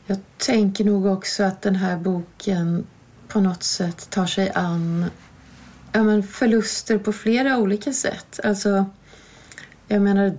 Jag 0.05 0.17
tänker 0.37 0.85
nog 0.85 1.05
också 1.05 1.43
att 1.43 1.61
den 1.61 1.75
här 1.75 1.97
boken 1.97 2.87
på 3.27 3.39
något 3.39 3.63
sätt 3.63 4.09
tar 4.09 4.25
sig 4.25 4.51
an 4.55 5.05
ja, 5.95 6.03
men 6.03 6.23
förluster 6.23 6.97
på 6.97 7.13
flera 7.13 7.57
olika 7.57 7.93
sätt. 7.93 8.39
Alltså, 8.43 8.85
jag 9.87 10.01
menar, 10.01 10.37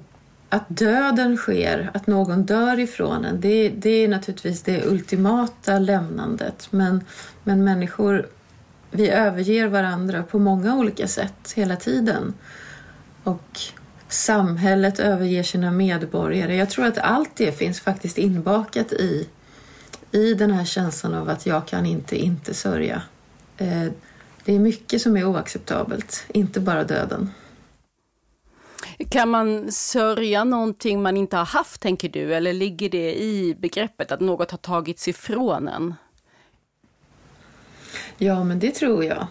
att 0.48 0.64
döden 0.68 1.36
sker, 1.36 1.90
att 1.94 2.06
någon 2.06 2.42
dör 2.42 2.78
ifrån 2.78 3.24
en, 3.24 3.40
det, 3.40 3.68
det 3.68 3.90
är 4.04 4.08
naturligtvis 4.08 4.62
det 4.62 4.86
ultimata 4.86 5.78
lämnandet. 5.78 6.68
Men, 6.70 7.04
men 7.44 7.64
människor, 7.64 8.28
vi 8.90 9.08
överger 9.08 9.66
varandra 9.66 10.22
på 10.22 10.38
många 10.38 10.76
olika 10.76 11.08
sätt 11.08 11.52
hela 11.54 11.76
tiden. 11.76 12.34
Och 13.22 13.60
samhället 14.08 14.98
överger 14.98 15.42
sina 15.42 15.70
medborgare. 15.70 16.56
Jag 16.56 16.70
tror 16.70 16.86
att 16.86 16.98
allt 16.98 17.36
det 17.36 17.52
finns 17.58 17.80
faktiskt 17.80 18.18
inbakat 18.18 18.92
i, 18.92 19.28
i 20.10 20.34
den 20.34 20.50
här 20.50 20.64
känslan 20.64 21.14
av 21.14 21.28
att 21.28 21.46
jag 21.46 21.66
kan 21.66 21.86
inte 21.86 22.16
inte 22.16 22.54
sörja. 22.54 23.02
Eh, 23.56 23.86
det 24.46 24.54
är 24.54 24.58
mycket 24.58 25.02
som 25.02 25.16
är 25.16 25.24
oacceptabelt, 25.24 26.24
inte 26.28 26.60
bara 26.60 26.84
döden. 26.84 27.30
Kan 29.10 29.28
man 29.28 29.72
sörja 29.72 30.44
någonting 30.44 31.02
man 31.02 31.16
inte 31.16 31.36
har 31.36 31.44
haft, 31.44 31.80
tänker 31.80 32.08
du? 32.08 32.34
Eller 32.34 32.52
ligger 32.52 32.90
det 32.90 33.14
i 33.22 33.56
begreppet 33.58 34.12
att 34.12 34.20
något 34.20 34.50
har 34.50 34.58
tagits 34.58 35.08
ifrån 35.08 35.68
en? 35.68 35.94
Ja, 38.18 38.44
men 38.44 38.58
det 38.58 38.70
tror 38.70 39.04
jag. 39.04 39.26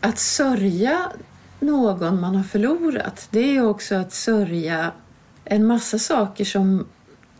Att 0.00 0.18
sörja 0.18 1.12
någon 1.60 2.20
man 2.20 2.34
har 2.34 2.44
förlorat, 2.44 3.28
det 3.30 3.56
är 3.56 3.66
också 3.66 3.94
att 3.94 4.12
sörja 4.12 4.92
en 5.44 5.66
massa 5.66 5.98
saker 5.98 6.44
som, 6.44 6.86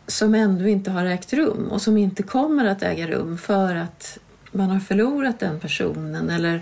som 0.06 0.34
ändå 0.34 0.68
inte 0.68 0.90
har 0.90 1.04
ägt 1.04 1.32
rum 1.32 1.68
och 1.70 1.82
som 1.82 1.96
inte 1.96 2.22
kommer 2.22 2.64
att 2.64 2.82
äga 2.82 3.06
rum 3.06 3.38
för 3.38 3.74
att 3.74 4.18
man 4.52 4.70
har 4.70 4.80
förlorat 4.80 5.40
den 5.40 5.60
personen 5.60 6.30
eller 6.30 6.60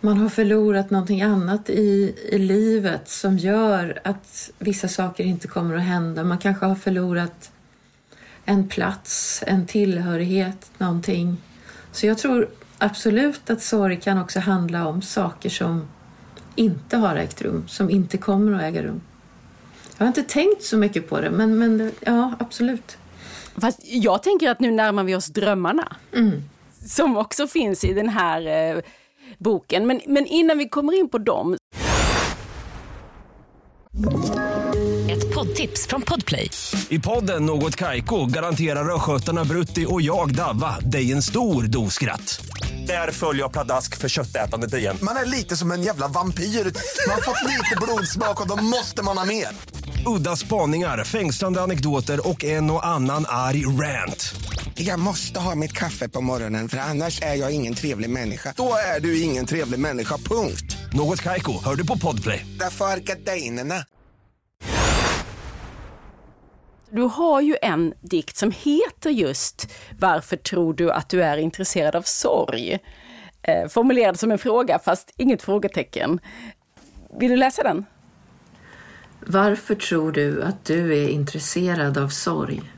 man 0.00 0.18
har 0.18 0.28
förlorat 0.28 0.90
någonting 0.90 1.22
annat 1.22 1.70
i, 1.70 2.14
i 2.32 2.38
livet 2.38 3.08
som 3.08 3.38
gör 3.38 4.00
att 4.04 4.50
vissa 4.58 4.88
saker 4.88 5.24
inte 5.24 5.48
kommer 5.48 5.76
att 5.76 5.82
hända. 5.82 6.24
Man 6.24 6.38
kanske 6.38 6.66
har 6.66 6.74
förlorat 6.74 7.52
en 8.44 8.68
plats, 8.68 9.42
en 9.46 9.66
tillhörighet, 9.66 10.70
någonting. 10.78 11.36
Så 11.92 12.06
jag 12.06 12.18
tror 12.18 12.48
absolut 12.78 13.50
att 13.50 13.62
sorg 13.62 14.00
kan 14.00 14.18
också 14.18 14.40
handla 14.40 14.86
om 14.86 15.02
saker 15.02 15.50
som 15.50 15.88
inte 16.54 16.96
har 16.96 17.16
ägt 17.16 17.42
rum, 17.42 17.64
som 17.68 17.90
inte 17.90 18.18
kommer 18.18 18.52
att 18.52 18.62
äga 18.62 18.82
rum. 18.82 19.00
Jag 19.98 20.04
har 20.04 20.08
inte 20.08 20.22
tänkt 20.22 20.62
så 20.62 20.76
mycket 20.76 21.08
på 21.08 21.20
det, 21.20 21.30
men, 21.30 21.58
men 21.58 21.92
ja, 22.00 22.34
absolut. 22.38 22.98
Fast 23.56 23.78
jag 23.82 24.22
tänker 24.22 24.50
att 24.50 24.60
nu 24.60 24.70
närmar 24.70 25.04
vi 25.04 25.14
oss 25.14 25.26
drömmarna. 25.26 25.96
Mm. 26.14 26.42
Som 26.86 27.16
också 27.16 27.46
finns 27.46 27.84
i 27.84 27.92
den 27.92 28.08
här 28.08 28.72
eh, 28.76 28.82
boken. 29.38 29.86
Men, 29.86 30.00
men 30.06 30.26
innan 30.26 30.58
vi 30.58 30.68
kommer 30.68 30.98
in 30.98 31.08
på 31.08 31.18
dem. 31.18 31.56
Ett 35.10 35.34
poddtips 35.34 35.86
från 35.86 36.02
Podplay. 36.02 36.50
I 36.88 36.98
podden 36.98 37.46
Något 37.46 37.76
Kaiko 37.76 38.26
garanterar 38.26 38.94
östgötarna 38.94 39.44
Brutti 39.44 39.86
och 39.88 40.02
jag, 40.02 40.34
Davva, 40.34 40.80
dig 40.80 41.12
en 41.12 41.22
stor 41.22 41.62
dos 41.62 41.94
skratt. 41.94 42.40
Där 42.86 43.10
följer 43.12 43.42
jag 43.42 43.52
pladask 43.52 43.96
för 43.96 44.08
köttätandet 44.08 44.74
igen. 44.74 44.96
Man 45.02 45.16
är 45.16 45.24
lite 45.24 45.56
som 45.56 45.72
en 45.72 45.82
jävla 45.82 46.08
vampyr. 46.08 46.44
Man 46.44 47.14
har 47.14 47.22
fått 47.22 47.48
lite 47.48 47.76
blodsmak 47.82 48.40
och 48.40 48.48
då 48.48 48.56
måste 48.64 49.02
man 49.02 49.18
ha 49.18 49.24
mer. 49.24 49.48
Udda 50.06 50.36
spaningar, 50.36 51.04
fängslande 51.04 51.60
anekdoter 51.60 52.28
och 52.28 52.44
en 52.44 52.70
och 52.70 52.86
annan 52.86 53.24
arg 53.28 53.66
rant. 53.66 54.34
Jag 54.74 55.00
måste 55.00 55.40
ha 55.40 55.54
mitt 55.54 55.72
kaffe 55.72 56.08
på 56.08 56.20
morgonen 56.20 56.68
för 56.68 56.78
annars 56.78 57.22
är 57.22 57.34
jag 57.34 57.54
ingen 57.54 57.74
trevlig 57.74 58.10
människa. 58.10 58.54
Då 58.56 58.72
är 58.96 59.00
du 59.00 59.22
ingen 59.22 59.46
trevlig 59.46 59.80
människa, 59.80 60.16
punkt. 60.16 60.76
Något 60.92 61.22
kajko, 61.22 61.52
hör 61.64 61.74
du 61.74 61.86
på 61.86 61.98
podplay. 61.98 62.46
Därför 62.58 62.84
är 62.84 62.96
gardinerna. 62.96 63.74
Du 66.90 67.02
har 67.02 67.40
ju 67.40 67.56
en 67.62 67.94
dikt 68.00 68.36
som 68.36 68.50
heter 68.50 69.10
just 69.10 69.68
Varför 69.98 70.36
tror 70.36 70.74
du 70.74 70.92
att 70.92 71.08
du 71.08 71.22
är 71.22 71.36
intresserad 71.36 71.96
av 71.96 72.02
sorg? 72.02 72.78
Eh, 73.42 73.68
formulerad 73.68 74.18
som 74.18 74.32
en 74.32 74.38
fråga 74.38 74.78
fast 74.78 75.14
inget 75.16 75.42
frågetecken. 75.42 76.20
Vill 77.20 77.30
du 77.30 77.36
läsa 77.36 77.62
den? 77.62 77.84
Varför 79.26 79.74
tror 79.74 80.12
du 80.12 80.42
att 80.42 80.64
du 80.64 80.98
är 80.98 81.08
intresserad 81.08 81.98
av 81.98 82.08
sorg? 82.08 82.72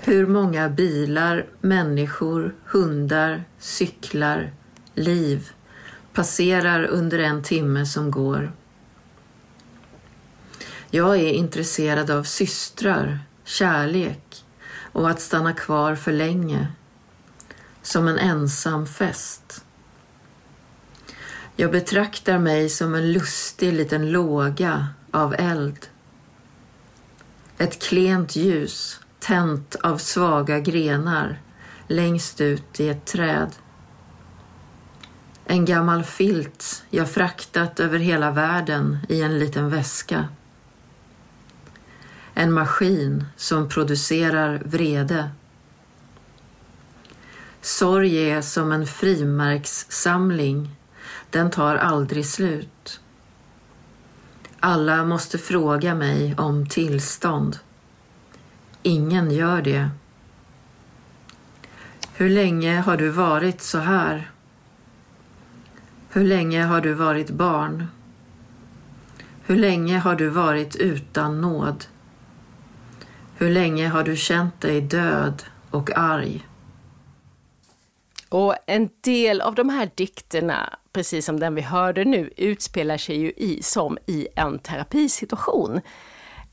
Hur 0.00 0.26
många 0.26 0.68
bilar, 0.68 1.46
människor, 1.60 2.54
hundar, 2.64 3.44
cyklar, 3.58 4.52
liv 4.94 5.50
passerar 6.12 6.84
under 6.84 7.18
en 7.18 7.42
timme 7.42 7.86
som 7.86 8.10
går. 8.10 8.52
Jag 10.90 11.16
är 11.16 11.32
intresserad 11.32 12.10
av 12.10 12.24
systrar, 12.24 13.18
kärlek 13.44 14.44
och 14.92 15.10
att 15.10 15.20
stanna 15.20 15.52
kvar 15.52 15.94
för 15.94 16.12
länge. 16.12 16.66
Som 17.82 18.08
en 18.08 18.18
ensam 18.18 18.86
fest. 18.86 19.64
Jag 21.56 21.70
betraktar 21.70 22.38
mig 22.38 22.68
som 22.68 22.94
en 22.94 23.12
lustig 23.12 23.72
liten 23.72 24.10
låga 24.10 24.88
av 25.10 25.34
eld. 25.38 25.86
Ett 27.58 27.82
klent 27.82 28.36
ljus 28.36 29.00
tänt 29.20 29.76
av 29.82 29.98
svaga 29.98 30.60
grenar 30.60 31.40
längst 31.88 32.40
ut 32.40 32.80
i 32.80 32.88
ett 32.88 33.04
träd. 33.06 33.50
En 35.44 35.64
gammal 35.64 36.04
filt 36.04 36.84
jag 36.90 37.10
fraktat 37.10 37.80
över 37.80 37.98
hela 37.98 38.30
världen 38.30 38.98
i 39.08 39.22
en 39.22 39.38
liten 39.38 39.70
väska. 39.70 40.28
En 42.34 42.52
maskin 42.52 43.24
som 43.36 43.68
producerar 43.68 44.62
vrede. 44.64 45.30
Sorg 47.60 48.30
är 48.30 48.42
som 48.42 48.72
en 48.72 48.86
frimärkssamling. 48.86 50.70
Den 51.32 51.50
tar 51.50 51.76
aldrig 51.76 52.26
slut. 52.26 53.00
Alla 54.60 55.04
måste 55.04 55.38
fråga 55.38 55.94
mig 55.94 56.34
om 56.38 56.66
tillstånd. 56.66 57.58
Ingen 58.82 59.30
gör 59.30 59.62
det. 59.62 59.90
Hur 62.14 62.28
länge 62.28 62.80
har 62.80 62.96
du 62.96 63.08
varit 63.08 63.62
så 63.62 63.78
här? 63.78 64.30
Hur 66.08 66.24
länge 66.24 66.64
har 66.64 66.80
du 66.80 66.94
varit 66.94 67.30
barn? 67.30 67.86
Hur 69.42 69.56
länge 69.56 69.98
har 69.98 70.14
du 70.14 70.28
varit 70.28 70.76
utan 70.76 71.40
nåd? 71.40 71.84
Hur 73.34 73.50
länge 73.50 73.88
har 73.88 74.04
du 74.04 74.16
känt 74.16 74.60
dig 74.60 74.80
död 74.80 75.42
och 75.70 75.90
arg? 75.98 76.46
Och 78.32 78.54
en 78.66 78.88
del 79.00 79.40
av 79.40 79.54
de 79.54 79.68
här 79.68 79.90
dikterna, 79.94 80.78
precis 80.92 81.26
som 81.26 81.40
den 81.40 81.54
vi 81.54 81.62
hörde 81.62 82.04
nu, 82.04 82.30
utspelar 82.36 82.96
sig 82.96 83.16
ju 83.16 83.32
i, 83.36 83.62
som 83.62 83.98
i 84.06 84.28
en 84.36 84.58
terapisituation. 84.58 85.80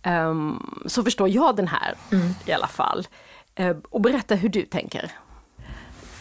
Um, 0.05 0.83
så 0.85 1.03
förstår 1.03 1.29
jag 1.29 1.55
den 1.55 1.67
här 1.67 1.95
mm. 2.11 2.33
i 2.45 2.51
alla 2.51 2.67
fall. 2.67 3.07
Uh, 3.59 3.77
och 3.89 4.01
berätta 4.01 4.35
hur 4.35 4.49
du 4.49 4.61
tänker. 4.61 5.11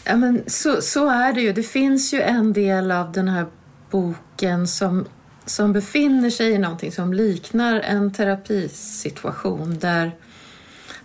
Ja, 0.05 0.15
men 0.15 0.43
så, 0.47 0.81
så 0.81 1.09
är 1.09 1.33
det 1.33 1.41
ju. 1.41 1.53
Det 1.53 1.63
finns 1.63 2.13
ju 2.13 2.21
en 2.21 2.53
del 2.53 2.91
av 2.91 3.11
den 3.11 3.27
här 3.27 3.45
boken 3.91 4.67
som, 4.67 5.05
som 5.45 5.73
befinner 5.73 6.29
sig 6.29 6.51
i 6.51 6.57
någonting 6.57 6.91
som 6.91 7.13
liknar 7.13 7.79
en 7.79 8.13
terapisituation 8.13 9.79
där, 9.79 10.11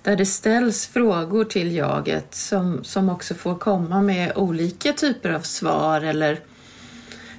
där 0.05 0.17
det 0.17 0.27
ställs 0.27 0.87
frågor 0.87 1.45
till 1.45 1.75
jaget 1.75 2.35
som, 2.35 2.85
som 2.85 3.09
också 3.09 3.35
får 3.35 3.55
komma 3.55 4.03
med 4.03 4.33
olika 4.37 4.93
typer 4.93 5.31
av 5.31 5.41
svar 5.41 6.01
eller 6.01 6.41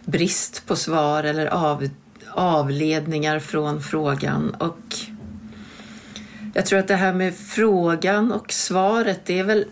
brist 0.05 0.63
på 0.67 0.75
svar 0.75 1.23
eller 1.23 1.45
av, 1.45 1.89
avledningar 2.31 3.39
från 3.39 3.81
frågan. 3.81 4.49
Och 4.49 4.95
Jag 6.53 6.65
tror 6.65 6.79
att 6.79 6.87
det 6.87 6.95
här 6.95 7.13
med 7.13 7.35
frågan 7.35 8.31
och 8.31 8.51
svaret, 8.53 9.21
det 9.25 9.39
är 9.39 9.43
väl... 9.43 9.65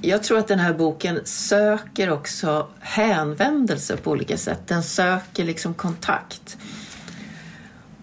Jag 0.00 0.22
tror 0.22 0.38
att 0.38 0.48
den 0.48 0.58
här 0.58 0.74
boken 0.74 1.20
söker 1.24 2.10
också 2.10 2.68
hänvändelse 2.80 3.96
på 3.96 4.10
olika 4.10 4.36
sätt. 4.36 4.60
Den 4.66 4.82
söker 4.82 5.44
liksom 5.44 5.74
kontakt. 5.74 6.58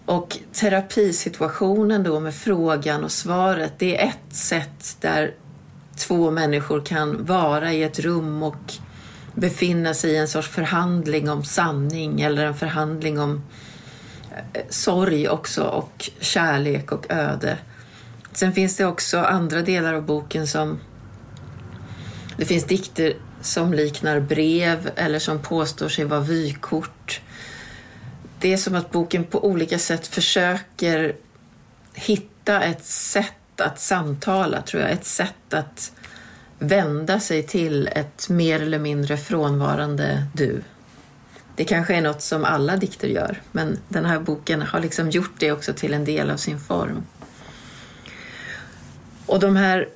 Och 0.06 0.38
terapisituationen 0.52 2.02
då 2.02 2.20
med 2.20 2.34
frågan 2.34 3.04
och 3.04 3.12
svaret, 3.12 3.72
det 3.78 4.02
är 4.02 4.08
ett 4.08 4.36
sätt 4.36 4.96
där 5.00 5.34
två 5.96 6.30
människor 6.30 6.80
kan 6.84 7.24
vara 7.24 7.72
i 7.72 7.82
ett 7.82 7.98
rum 7.98 8.42
och 8.42 8.72
befinna 9.34 9.94
sig 9.94 10.10
i 10.10 10.16
en 10.16 10.28
sorts 10.28 10.48
förhandling 10.48 11.30
om 11.30 11.44
sanning 11.44 12.20
eller 12.20 12.46
en 12.46 12.54
förhandling 12.54 13.20
om 13.20 13.42
eh, 14.52 14.62
sorg 14.68 15.28
också 15.28 15.62
och 15.62 16.10
kärlek 16.20 16.92
och 16.92 17.06
öde. 17.08 17.58
Sen 18.32 18.52
finns 18.52 18.76
det 18.76 18.84
också 18.84 19.18
andra 19.18 19.62
delar 19.62 19.94
av 19.94 20.02
boken 20.02 20.46
som 20.46 20.78
det 22.36 22.44
finns 22.44 22.64
dikter 22.64 23.16
som 23.40 23.72
liknar 23.72 24.20
brev 24.20 24.90
eller 24.96 25.18
som 25.18 25.38
påstår 25.38 25.88
sig 25.88 26.04
vara 26.04 26.20
vykort. 26.20 27.20
Det 28.42 28.52
är 28.52 28.56
som 28.56 28.74
att 28.74 28.90
boken 28.90 29.24
på 29.24 29.44
olika 29.44 29.78
sätt 29.78 30.06
försöker 30.06 31.16
hitta 31.94 32.62
ett 32.62 32.84
sätt 32.84 33.60
att 33.60 33.80
samtala, 33.80 34.62
tror 34.62 34.82
jag. 34.82 34.92
Ett 34.92 35.04
sätt 35.04 35.54
att 35.54 35.92
vända 36.58 37.20
sig 37.20 37.42
till 37.42 37.88
ett 37.88 38.28
mer 38.28 38.62
eller 38.62 38.78
mindre 38.78 39.16
frånvarande 39.16 40.26
du. 40.34 40.62
Det 41.56 41.64
kanske 41.64 41.94
är 41.94 42.00
något 42.00 42.22
som 42.22 42.44
alla 42.44 42.76
dikter 42.76 43.08
gör, 43.08 43.42
men 43.52 43.78
den 43.88 44.04
här 44.04 44.20
boken 44.20 44.62
har 44.62 44.80
liksom 44.80 45.10
gjort 45.10 45.34
det 45.38 45.52
också 45.52 45.72
till 45.72 45.94
en 45.94 46.04
del 46.04 46.30
av 46.30 46.36
sin 46.36 46.60
form. 46.60 47.02
Och 49.26 49.40
de 49.40 49.56
här 49.56 49.88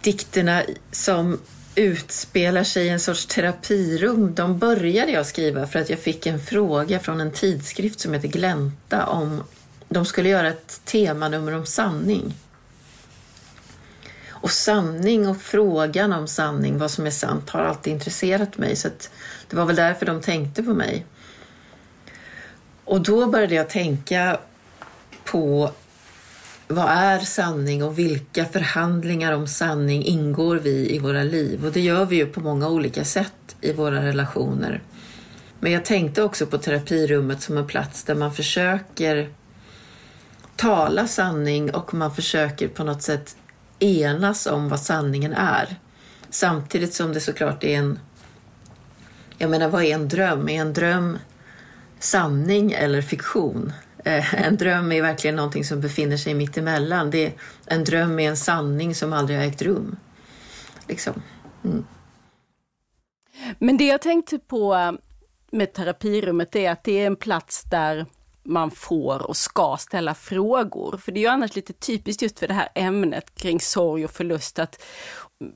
dikterna 0.00 0.62
som 0.92 1.38
utspelar 1.76 2.64
sig 2.64 2.86
i 2.86 2.88
en 2.88 3.00
sorts 3.00 3.26
terapirum, 3.26 4.34
de 4.34 4.58
började 4.58 5.12
jag 5.12 5.26
skriva 5.26 5.66
för 5.66 5.78
att 5.78 5.90
jag 5.90 5.98
fick 5.98 6.26
en 6.26 6.40
fråga 6.40 6.98
från 6.98 7.20
en 7.20 7.32
tidskrift 7.32 8.00
som 8.00 8.12
heter 8.14 8.28
Glänta 8.28 9.06
om 9.06 9.42
de 9.88 10.06
skulle 10.06 10.28
göra 10.28 10.48
ett 10.48 10.80
temanummer 10.84 11.52
om 11.52 11.66
sanning. 11.66 12.34
Och 14.28 14.50
sanning 14.50 15.28
och 15.28 15.40
frågan 15.40 16.12
om 16.12 16.28
sanning, 16.28 16.78
vad 16.78 16.90
som 16.90 17.06
är 17.06 17.10
sant, 17.10 17.50
har 17.50 17.60
alltid 17.60 17.92
intresserat 17.92 18.58
mig. 18.58 18.76
Så 18.76 18.88
det 19.48 19.56
var 19.56 19.64
väl 19.64 19.76
därför 19.76 20.06
de 20.06 20.20
tänkte 20.20 20.62
på 20.62 20.74
mig. 20.74 21.06
Och 22.84 23.00
då 23.00 23.26
började 23.26 23.54
jag 23.54 23.68
tänka 23.68 24.38
på 25.24 25.72
vad 26.68 26.88
är 26.88 27.18
sanning 27.18 27.84
och 27.84 27.98
vilka 27.98 28.44
förhandlingar 28.44 29.32
om 29.32 29.46
sanning 29.46 30.04
ingår 30.04 30.56
vi 30.56 30.94
i 30.94 30.98
våra 30.98 31.22
liv? 31.22 31.66
Och 31.66 31.72
det 31.72 31.80
gör 31.80 32.06
vi 32.06 32.16
ju 32.16 32.26
på 32.26 32.40
många 32.40 32.68
olika 32.68 33.04
sätt 33.04 33.56
i 33.60 33.72
våra 33.72 34.02
relationer. 34.02 34.82
Men 35.60 35.72
jag 35.72 35.84
tänkte 35.84 36.22
också 36.22 36.46
på 36.46 36.58
terapirummet 36.58 37.42
som 37.42 37.56
en 37.56 37.66
plats 37.66 38.04
där 38.04 38.14
man 38.14 38.34
försöker 38.34 39.28
tala 40.56 41.06
sanning 41.06 41.74
och 41.74 41.94
man 41.94 42.14
försöker 42.14 42.68
på 42.68 42.84
något 42.84 43.02
sätt 43.02 43.36
enas 43.78 44.46
om 44.46 44.68
vad 44.68 44.80
sanningen 44.80 45.32
är. 45.32 45.76
Samtidigt 46.30 46.94
som 46.94 47.12
det 47.12 47.20
såklart 47.20 47.64
är 47.64 47.78
en... 47.78 47.98
Jag 49.38 49.50
menar, 49.50 49.68
vad 49.68 49.84
är 49.84 49.94
en 49.94 50.08
dröm? 50.08 50.48
Är 50.48 50.60
en 50.60 50.72
dröm 50.72 51.18
sanning 51.98 52.72
eller 52.72 53.02
fiktion? 53.02 53.72
Eh, 54.06 54.46
en 54.46 54.56
dröm 54.56 54.92
är 54.92 55.02
verkligen 55.02 55.36
någonting 55.36 55.64
som 55.64 55.80
befinner 55.80 56.16
sig 56.16 56.34
mitt 56.34 56.58
emellan. 56.58 57.10
Det 57.10 57.26
är, 57.26 57.32
en 57.66 57.84
dröm 57.84 58.18
är 58.18 58.28
en 58.28 58.36
sanning 58.36 58.94
som 58.94 59.12
aldrig 59.12 59.38
har 59.38 59.44
ägt 59.46 59.62
rum. 59.62 59.96
Liksom. 60.88 61.22
Mm. 61.64 61.84
Men 63.58 63.76
det 63.76 63.86
jag 63.86 64.02
tänkte 64.02 64.38
på 64.38 64.74
eh, 64.74 64.92
med 65.50 65.72
terapirummet 65.72 66.56
är 66.56 66.70
att 66.70 66.84
det 66.84 66.92
är 66.92 67.06
en 67.06 67.16
plats 67.16 67.62
där 67.62 68.06
man 68.42 68.70
får 68.70 69.26
och 69.26 69.36
ska 69.36 69.76
ställa 69.80 70.14
frågor. 70.14 70.96
För 70.96 71.12
det 71.12 71.20
är 71.20 71.22
ju 71.22 71.28
annars 71.28 71.56
lite 71.56 71.72
typiskt 71.72 72.22
just 72.22 72.38
för 72.38 72.48
det 72.48 72.54
här 72.54 72.68
ämnet 72.74 73.34
kring 73.34 73.60
sorg 73.60 74.04
och 74.04 74.10
förlust 74.10 74.58
att 74.58 74.82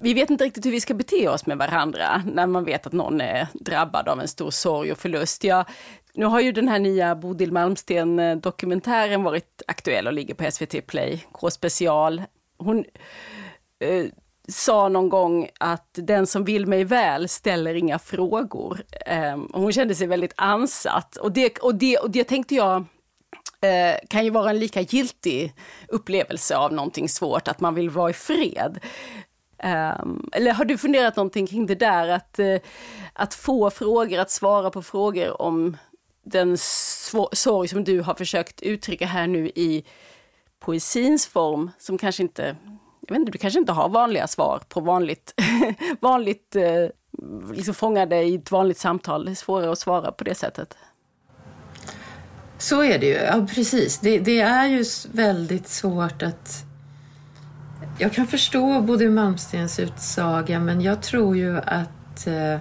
vi 0.01 0.15
vet 0.15 0.31
inte 0.31 0.45
riktigt 0.45 0.67
hur 0.67 0.71
vi 0.71 0.81
ska 0.81 0.95
bete 0.95 1.29
oss 1.29 1.47
med 1.47 1.59
varandra 1.59 2.23
när 2.27 2.47
man 2.47 2.65
vet 2.65 2.87
att 2.87 2.93
någon 2.93 3.21
är 3.21 3.49
drabbad 3.53 4.09
av 4.09 4.21
en 4.21 4.29
stor 4.29 4.51
sorg 4.51 4.93
och 4.93 4.99
förlust. 4.99 5.45
Jag, 5.45 5.65
nu 6.15 6.25
har 6.25 6.41
ju 6.41 6.53
den 6.53 6.69
här 6.69 6.79
nya 6.79 7.15
Bodil 7.15 7.53
Malmsten-dokumentären 7.53 9.23
varit 9.23 9.63
aktuell 9.67 10.07
och 10.07 10.13
ligger 10.13 10.35
på 10.35 10.51
SVT 10.51 10.87
Play, 10.87 11.27
K-special. 11.33 12.23
Hon 12.59 12.85
eh, 13.79 14.07
sa 14.49 14.89
någon 14.89 15.09
gång 15.09 15.49
att 15.61 15.89
den 15.93 16.27
som 16.27 16.45
vill 16.45 16.67
mig 16.67 16.85
väl 16.85 17.29
ställer 17.29 17.75
inga 17.75 17.99
frågor. 17.99 18.83
Eh, 19.07 19.39
hon 19.53 19.73
kände 19.73 19.95
sig 19.95 20.07
väldigt 20.07 20.35
ansatt 20.37 21.17
och 21.17 21.33
det, 21.33 21.59
och 21.59 21.75
det, 21.75 21.99
och 21.99 22.11
det 22.11 22.25
tänkte 22.25 22.55
jag 22.55 22.77
eh, 23.61 23.97
kan 24.09 24.25
ju 24.25 24.31
vara 24.31 24.51
en 24.51 24.59
lika 24.59 24.81
giltig 24.81 25.55
upplevelse 25.89 26.57
av 26.57 26.73
någonting 26.73 27.09
svårt, 27.09 27.49
att 27.49 27.61
man 27.61 27.75
vill 27.75 27.91
vara 27.91 28.11
i 28.11 28.13
fred. 28.13 28.81
Um, 30.03 30.31
eller 30.33 30.53
har 30.53 30.65
du 30.65 30.79
funderat 30.79 31.17
någonting 31.17 31.47
kring 31.47 31.67
det 31.67 31.75
där 31.75 32.09
att, 32.09 32.39
uh, 32.39 32.57
att 33.13 33.35
få 33.35 33.71
frågor, 33.71 34.19
att 34.19 34.31
svara 34.31 34.71
på 34.71 34.83
frågor 34.83 35.43
om 35.43 35.77
den 36.31 36.57
sorg 37.33 37.69
som 37.69 37.85
du 37.85 38.01
har 38.01 38.15
försökt 38.15 38.63
uttrycka 38.63 39.07
här 39.07 39.27
nu 39.27 39.49
i 39.49 39.85
poesins 40.61 41.27
form, 41.27 41.71
som 41.79 41.99
kanske 41.99 42.23
inte 42.23 42.57
jag 43.11 43.15
vet 43.15 43.21
inte, 43.21 43.33
du 43.33 43.39
kanske 43.39 43.61
inte 43.61 43.73
har 43.73 43.89
vanliga 43.89 44.27
svar 44.27 44.63
på 44.69 44.81
vanligt, 44.81 45.35
vanligt 46.01 46.57
eh, 46.57 46.89
liksom 47.55 47.75
fångade 47.75 48.23
i 48.23 48.35
ett 48.35 48.51
vanligt 48.51 48.79
samtal. 48.79 49.25
Det 49.25 49.31
är 49.31 49.35
svårare 49.35 49.73
att 49.73 49.79
svara 49.79 50.13
på 50.13 50.25
det 50.25 50.35
sättet. 50.35 50.77
Så 52.59 52.83
är 52.83 52.99
det 52.99 53.07
ju, 53.07 53.13
ja 53.13 53.47
precis. 53.55 53.99
Det, 53.99 54.19
det 54.19 54.41
är 54.41 54.67
ju 54.67 54.85
väldigt 55.13 55.69
svårt 55.69 56.23
att... 56.23 56.65
Jag 57.99 58.13
kan 58.13 58.27
förstå 58.27 58.81
både 58.81 59.11
Malmstens 59.11 59.81
utsaga 59.81 60.61
men 60.61 60.81
jag 60.81 61.03
tror 61.03 61.37
ju 61.37 61.59
att, 61.59 62.27
eh, 62.27 62.59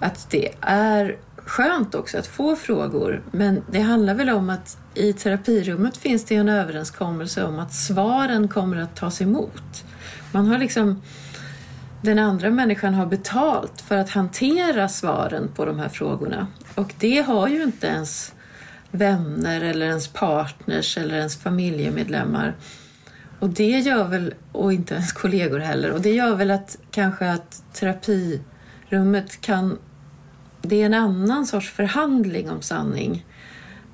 att 0.00 0.30
det 0.30 0.54
är 0.60 1.16
skönt 1.44 1.94
också 1.94 2.18
att 2.18 2.26
få 2.26 2.56
frågor. 2.56 3.22
Men 3.30 3.62
det 3.70 3.80
handlar 3.80 4.14
väl 4.14 4.30
om 4.30 4.50
att 4.50 4.78
i 4.94 5.12
terapirummet 5.12 5.96
finns 5.96 6.24
det 6.24 6.34
en 6.34 6.48
överenskommelse 6.48 7.44
om 7.44 7.58
att 7.58 7.74
svaren 7.74 8.48
kommer 8.48 8.76
att 8.76 8.96
tas 8.96 9.20
emot. 9.20 9.84
Man 10.32 10.46
har 10.46 10.58
liksom 10.58 11.02
den 12.02 12.18
andra 12.18 12.50
människan 12.50 12.94
har 12.94 13.06
betalt 13.06 13.80
för 13.80 13.96
att 13.96 14.10
hantera 14.10 14.88
svaren 14.88 15.48
på 15.54 15.64
de 15.64 15.78
här 15.78 15.88
frågorna. 15.88 16.46
Och 16.74 16.94
det 16.98 17.20
har 17.20 17.48
ju 17.48 17.62
inte 17.62 17.86
ens 17.86 18.32
vänner 18.90 19.60
eller 19.60 19.86
ens 19.86 20.08
partners 20.08 20.98
eller 20.98 21.16
ens 21.16 21.36
familjemedlemmar. 21.36 22.54
Och 23.38 23.48
det 23.48 23.78
gör 23.78 24.08
väl, 24.08 24.34
och 24.52 24.72
inte 24.72 24.94
ens 24.94 25.12
kollegor 25.12 25.58
heller, 25.58 25.90
och 25.90 26.00
det 26.00 26.12
gör 26.12 26.34
väl 26.34 26.50
att 26.50 26.78
kanske 26.90 27.30
att 27.30 27.62
terapirummet 27.72 29.40
kan 29.40 29.78
det 30.62 30.82
är 30.82 30.86
en 30.86 30.94
annan 30.94 31.46
sorts 31.46 31.70
förhandling 31.70 32.50
om 32.50 32.62
sanning 32.62 33.26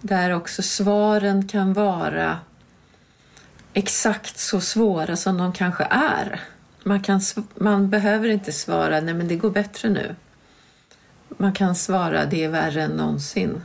där 0.00 0.31
också 0.31 0.62
svaren 0.62 1.48
kan 1.48 1.72
vara 1.72 2.38
exakt 3.72 4.38
så 4.38 4.61
svåra 4.61 5.16
som 5.16 5.38
de 5.38 5.52
kanske 5.52 5.85
är. 5.90 6.40
Man, 6.85 7.00
kan, 7.00 7.20
man 7.54 7.90
behöver 7.90 8.28
inte 8.28 8.52
svara 8.52 9.00
nej 9.00 9.14
men 9.14 9.28
det 9.28 9.37
går 9.37 9.50
bättre 9.50 9.88
nu. 9.88 10.14
Man 11.28 11.52
kan 11.52 11.74
svara 11.74 12.26
det 12.26 12.44
är 12.44 12.48
värre 12.48 12.83
än 12.83 12.90
någonsin. 12.90 13.62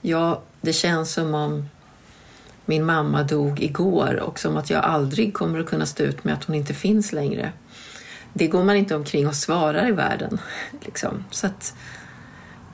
Ja, 0.00 0.42
det 0.60 0.72
känns 0.72 1.12
som 1.12 1.34
om 1.34 1.68
min 2.64 2.84
mamma 2.84 3.22
dog 3.22 3.60
igår 3.60 4.14
och 4.20 4.38
som 4.38 4.56
att 4.56 4.70
jag 4.70 4.84
aldrig 4.84 5.34
kommer 5.34 5.58
att 5.58 5.66
kunna 5.66 5.86
stå 5.86 6.02
ut 6.02 6.24
med 6.24 6.34
att 6.34 6.44
hon 6.44 6.56
inte 6.56 6.74
finns 6.74 7.12
längre. 7.12 7.52
Det 8.32 8.46
går 8.46 8.64
man 8.64 8.76
inte 8.76 8.96
omkring 8.96 9.28
och 9.28 9.34
svarar 9.34 9.88
i 9.88 9.92
världen. 9.92 10.38
Liksom. 10.84 11.24
Så 11.30 11.46
att, 11.46 11.74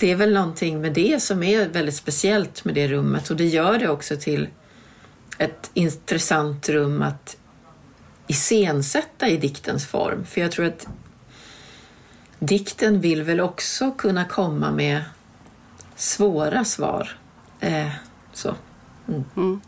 det 0.00 0.10
är 0.10 0.16
väl 0.16 0.32
någonting 0.32 0.80
med 0.80 0.92
det 0.92 1.22
som 1.22 1.42
är 1.42 1.68
väldigt 1.68 1.94
speciellt 1.94 2.64
med 2.64 2.74
det 2.74 2.88
rummet 2.88 3.30
och 3.30 3.36
det 3.36 3.46
gör 3.46 3.78
det 3.78 3.88
också 3.88 4.16
till 4.16 4.48
ett 5.38 5.70
intressant 5.74 6.68
rum 6.68 7.02
att 7.02 7.36
iscensätta 8.26 9.28
i 9.28 9.36
diktens 9.36 9.86
form. 9.86 10.24
För 10.24 10.40
jag 10.40 10.52
tror 10.52 10.66
att 10.66 10.88
dikten 12.38 13.00
vill 13.00 13.22
väl 13.22 13.40
också 13.40 13.90
kunna 13.90 14.24
komma 14.24 14.70
med 14.70 15.02
svåra 15.96 16.64
svar. 16.64 17.18
Eh, 17.60 17.88
så. 18.32 18.54
Mm. 19.08 19.24
Mm. 19.36 19.60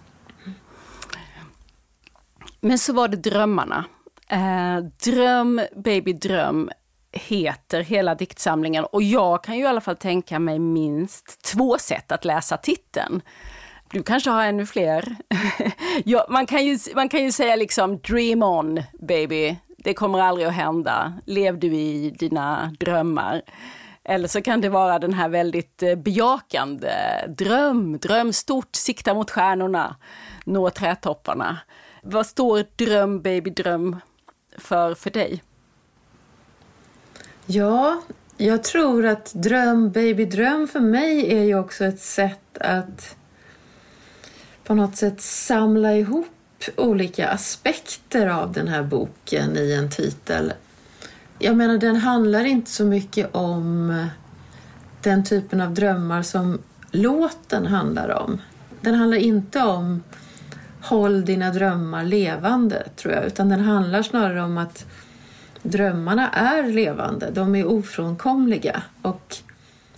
Men 2.60 2.78
så 2.78 2.92
var 2.92 3.08
det 3.08 3.16
drömmarna. 3.16 3.84
Eh, 4.28 4.78
dröm, 5.04 5.60
baby, 5.76 6.12
dröm 6.12 6.70
heter 7.12 7.80
hela 7.80 8.14
diktsamlingen 8.14 8.84
och 8.84 9.02
jag 9.02 9.44
kan 9.44 9.56
ju 9.56 9.64
i 9.64 9.66
alla 9.66 9.80
fall 9.80 9.96
tänka 9.96 10.38
mig 10.38 10.58
minst 10.58 11.42
två 11.42 11.78
sätt 11.78 12.12
att 12.12 12.24
läsa 12.24 12.56
titeln. 12.56 13.22
Du 13.90 14.02
kanske 14.02 14.30
har 14.30 14.44
ännu 14.44 14.66
fler? 14.66 15.16
ja, 16.04 16.26
man, 16.28 16.46
kan 16.46 16.64
ju, 16.66 16.78
man 16.94 17.08
kan 17.08 17.24
ju 17.24 17.32
säga 17.32 17.56
liksom 17.56 17.98
dream 17.98 18.42
on 18.42 18.82
baby. 19.08 19.56
Det 19.78 19.94
kommer 19.94 20.18
aldrig 20.18 20.46
att 20.46 20.54
hända. 20.54 21.12
Lev 21.26 21.58
du 21.58 21.66
i 21.66 22.10
dina 22.10 22.72
drömmar. 22.80 23.42
Eller 24.04 24.28
så 24.28 24.42
kan 24.42 24.60
det 24.60 24.68
vara 24.68 24.98
den 24.98 25.14
här 25.14 25.28
väldigt 25.28 25.82
eh, 25.82 25.94
bejakande 25.94 26.90
dröm, 27.28 27.98
dröm 27.98 28.32
stort, 28.32 28.76
sikta 28.76 29.14
mot 29.14 29.30
stjärnorna, 29.30 29.96
nå 30.44 30.70
trädtopparna. 30.70 31.58
Vad 32.02 32.26
står 32.26 32.64
dröm 32.76 33.22
baby 33.22 33.50
dröm 33.50 34.00
för 34.58 34.94
för 34.94 35.10
dig? 35.10 35.42
Ja, 37.46 38.02
jag 38.36 38.64
tror 38.64 39.06
att 39.06 39.32
dröm 39.34 39.90
baby 39.90 40.24
dröm 40.24 40.68
för 40.68 40.80
mig 40.80 41.34
är 41.38 41.42
ju 41.42 41.58
också 41.58 41.84
ett 41.84 42.00
sätt 42.00 42.58
att 42.60 43.16
på 44.64 44.74
något 44.74 44.96
sätt 44.96 45.20
samla 45.20 45.94
ihop 45.94 46.26
olika 46.76 47.28
aspekter 47.28 48.26
av 48.26 48.52
den 48.52 48.68
här 48.68 48.82
boken 48.82 49.56
i 49.56 49.72
en 49.72 49.90
titel. 49.90 50.52
Jag 51.38 51.56
menar, 51.56 51.78
den 51.78 51.96
handlar 51.96 52.44
inte 52.44 52.70
så 52.70 52.84
mycket 52.84 53.34
om 53.34 54.06
den 55.02 55.24
typen 55.24 55.60
av 55.60 55.74
drömmar 55.74 56.22
som 56.22 56.58
låten 56.90 57.66
handlar 57.66 58.08
om. 58.08 58.40
Den 58.80 58.94
handlar 58.94 59.18
inte 59.18 59.62
om 59.62 60.02
håll 60.80 61.24
dina 61.24 61.50
drömmar 61.50 62.04
levande, 62.04 62.88
tror 62.96 63.14
jag, 63.14 63.24
utan 63.24 63.48
den 63.48 63.60
handlar 63.60 64.02
snarare 64.02 64.42
om 64.42 64.58
att 64.58 64.86
drömmarna 65.62 66.30
är 66.30 66.62
levande, 66.62 67.30
de 67.30 67.54
är 67.54 67.66
ofrånkomliga 67.66 68.82
och 69.02 69.36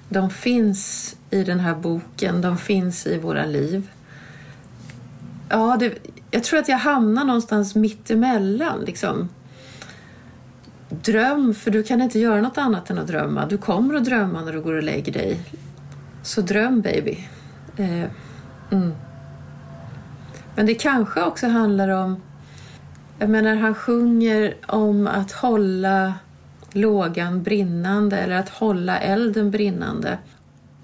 de 0.08 0.30
finns 0.30 1.16
i 1.30 1.44
den 1.44 1.60
här 1.60 1.74
boken, 1.74 2.40
de 2.40 2.58
finns 2.58 3.06
i 3.06 3.18
våra 3.18 3.46
liv. 3.46 3.90
Ja, 5.48 5.76
det, 5.80 5.92
jag 6.30 6.44
tror 6.44 6.58
att 6.60 6.68
jag 6.68 6.78
hamnar 6.78 7.24
någonstans 7.24 7.74
mittemellan. 7.74 8.80
Liksom. 8.80 9.28
Dröm, 10.88 11.54
för 11.54 11.70
du 11.70 11.82
kan 11.82 12.00
inte 12.00 12.18
göra 12.18 12.40
något 12.40 12.58
annat 12.58 12.90
än 12.90 12.98
att 12.98 13.06
drömma. 13.06 13.46
Du 13.46 13.58
kommer 13.58 13.94
att 13.94 14.04
drömma 14.04 14.40
när 14.40 14.52
du 14.52 14.60
går 14.60 14.72
och 14.72 14.82
lägger 14.82 15.12
dig. 15.12 15.40
Så 16.22 16.40
dröm 16.40 16.80
baby. 16.80 17.28
Eh, 17.76 18.04
mm. 18.70 18.92
Men 20.54 20.66
det 20.66 20.74
kanske 20.74 21.22
också 21.22 21.48
handlar 21.48 21.88
om... 21.88 22.22
Jag 23.24 23.30
menar, 23.30 23.56
han 23.56 23.74
sjunger 23.74 24.54
om 24.66 25.06
att 25.06 25.32
hålla 25.32 26.14
lågan 26.72 27.42
brinnande 27.42 28.18
eller 28.18 28.36
att 28.36 28.48
hålla 28.48 28.98
elden 28.98 29.50
brinnande. 29.50 30.18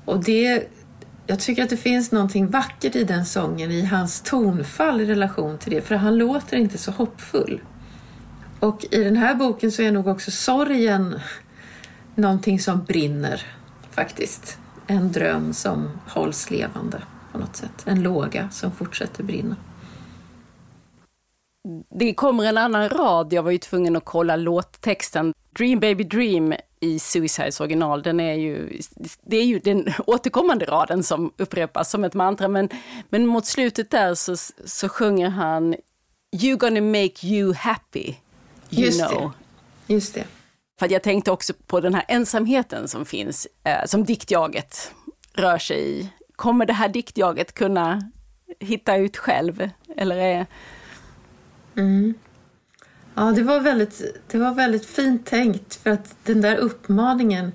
Och 0.04 0.24
det 0.24 0.68
jag 1.26 1.40
tycker 1.40 1.62
att 1.62 1.70
det 1.70 1.76
finns 1.76 2.12
någonting 2.12 2.46
vackert 2.46 2.96
i 2.96 3.04
den 3.04 3.26
sången, 3.26 3.70
i 3.70 3.84
hans 3.84 4.20
tonfall 4.20 5.00
i 5.00 5.06
relation 5.06 5.58
till 5.58 5.72
det, 5.72 5.80
för 5.80 5.94
han 5.94 6.16
låter 6.16 6.56
inte 6.56 6.78
så 6.78 6.90
hoppfull. 6.90 7.60
Och 8.60 8.86
i 8.90 9.04
den 9.04 9.16
här 9.16 9.34
boken 9.34 9.72
så 9.72 9.82
är 9.82 9.92
nog 9.92 10.06
också 10.06 10.30
sorgen 10.30 11.20
någonting 12.14 12.60
som 12.60 12.84
brinner, 12.84 13.42
faktiskt. 13.90 14.58
En 14.86 15.12
dröm 15.12 15.52
som 15.52 15.88
hålls 16.06 16.50
levande 16.50 17.02
på 17.32 17.38
något 17.38 17.56
sätt. 17.56 17.82
En 17.84 18.02
låga 18.02 18.50
som 18.50 18.72
fortsätter 18.72 19.24
brinna. 19.24 19.56
Det 21.90 22.14
kommer 22.14 22.44
en 22.44 22.58
annan 22.58 22.88
rad, 22.88 23.32
jag 23.32 23.42
var 23.42 23.50
ju 23.50 23.58
tvungen 23.58 23.96
att 23.96 24.04
kolla 24.04 24.36
låttexten. 24.36 25.34
Dream 25.58 25.80
baby 25.80 26.04
dream 26.04 26.54
i 26.80 26.98
Suicides 26.98 27.60
original, 27.60 28.02
den 28.02 28.20
är 28.20 28.34
ju, 28.34 28.80
det 29.22 29.36
är 29.36 29.44
ju 29.44 29.58
den 29.58 29.92
återkommande 30.06 30.64
raden 30.64 31.02
som 31.02 31.32
upprepas 31.36 31.90
som 31.90 32.04
ett 32.04 32.14
mantra, 32.14 32.48
men, 32.48 32.68
men 33.08 33.26
mot 33.26 33.46
slutet 33.46 33.90
där 33.90 34.14
så, 34.14 34.36
så 34.64 34.88
sjunger 34.88 35.28
han 35.28 35.74
You 36.42 36.56
gonna 36.56 36.80
make 36.80 37.26
you 37.26 37.54
happy, 37.54 38.14
you 38.70 38.84
Just 38.86 39.06
know. 39.06 39.32
Det. 39.86 39.94
Just 39.94 40.14
det. 40.14 40.24
För 40.78 40.92
jag 40.92 41.02
tänkte 41.02 41.30
också 41.30 41.52
på 41.66 41.80
den 41.80 41.94
här 41.94 42.04
ensamheten 42.08 42.88
som 42.88 43.04
finns, 43.04 43.48
eh, 43.64 43.84
som 43.86 44.04
diktjaget 44.04 44.92
rör 45.32 45.58
sig 45.58 46.00
i. 46.00 46.08
Kommer 46.36 46.66
det 46.66 46.72
här 46.72 46.88
diktjaget 46.88 47.52
kunna 47.54 48.10
hitta 48.60 48.96
ut 48.96 49.16
själv? 49.16 49.70
Eller 49.96 50.16
är... 50.16 50.46
Mm. 51.76 52.14
Ja, 53.14 53.22
det 53.22 53.42
var, 53.42 53.60
väldigt, 53.60 54.02
det 54.30 54.38
var 54.38 54.54
väldigt 54.54 54.86
fint 54.86 55.26
tänkt 55.26 55.74
för 55.74 55.90
att 55.90 56.14
den 56.24 56.40
där 56.40 56.56
uppmaningen 56.56 57.52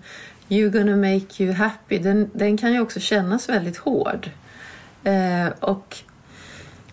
You 0.50 0.70
gonna 0.70 0.96
make 0.96 1.44
you 1.44 1.54
happy, 1.54 2.00
den, 2.00 2.30
den 2.34 2.58
kan 2.58 2.74
ju 2.74 2.80
också 2.80 3.00
kännas 3.00 3.50
väldigt 3.50 3.78
hård. 3.78 4.30
Eh, 5.04 5.48
och 5.60 5.98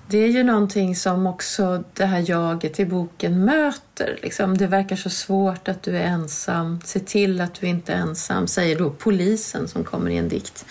det 0.07 0.19
är 0.19 0.29
ju 0.29 0.43
någonting 0.43 0.97
som 0.97 1.27
också 1.27 1.85
det 1.93 2.05
här 2.05 2.31
jaget 2.31 2.81
i 2.81 2.87
boken 2.87 3.45
möter. 3.45 4.19
Liksom, 4.23 4.59
det 4.59 4.67
verkar 4.67 4.97
så 4.97 5.11
svårt 5.11 5.69
att 5.69 5.83
du 5.83 5.97
är 5.97 6.05
ensam. 6.05 6.81
Se 6.85 7.01
till 7.01 7.41
att 7.41 7.55
du 7.55 7.67
inte 7.67 7.93
är 7.93 7.97
ensam, 7.97 8.47
säger 8.47 8.79
då 8.79 8.91
polisen 8.91 9.69
som 9.69 9.85
kommer 9.85 10.11
i 10.11 10.17
en 10.17 10.29
dikt. 10.29 10.65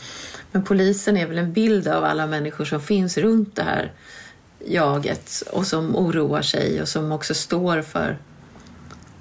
Men 0.51 0.63
polisen 0.63 1.17
är 1.17 1.27
väl 1.27 1.37
en 1.37 1.53
bild 1.53 1.87
av 1.87 2.03
alla 2.03 2.27
människor 2.27 2.65
som 2.65 2.81
finns 2.81 3.17
runt 3.17 3.55
det 3.55 3.63
här 3.63 3.91
jaget 4.65 5.43
och 5.51 5.67
som 5.67 5.95
oroar 5.95 6.41
sig 6.41 6.81
och 6.81 6.87
som 6.87 7.11
också 7.11 7.33
står 7.33 7.81
för 7.81 8.17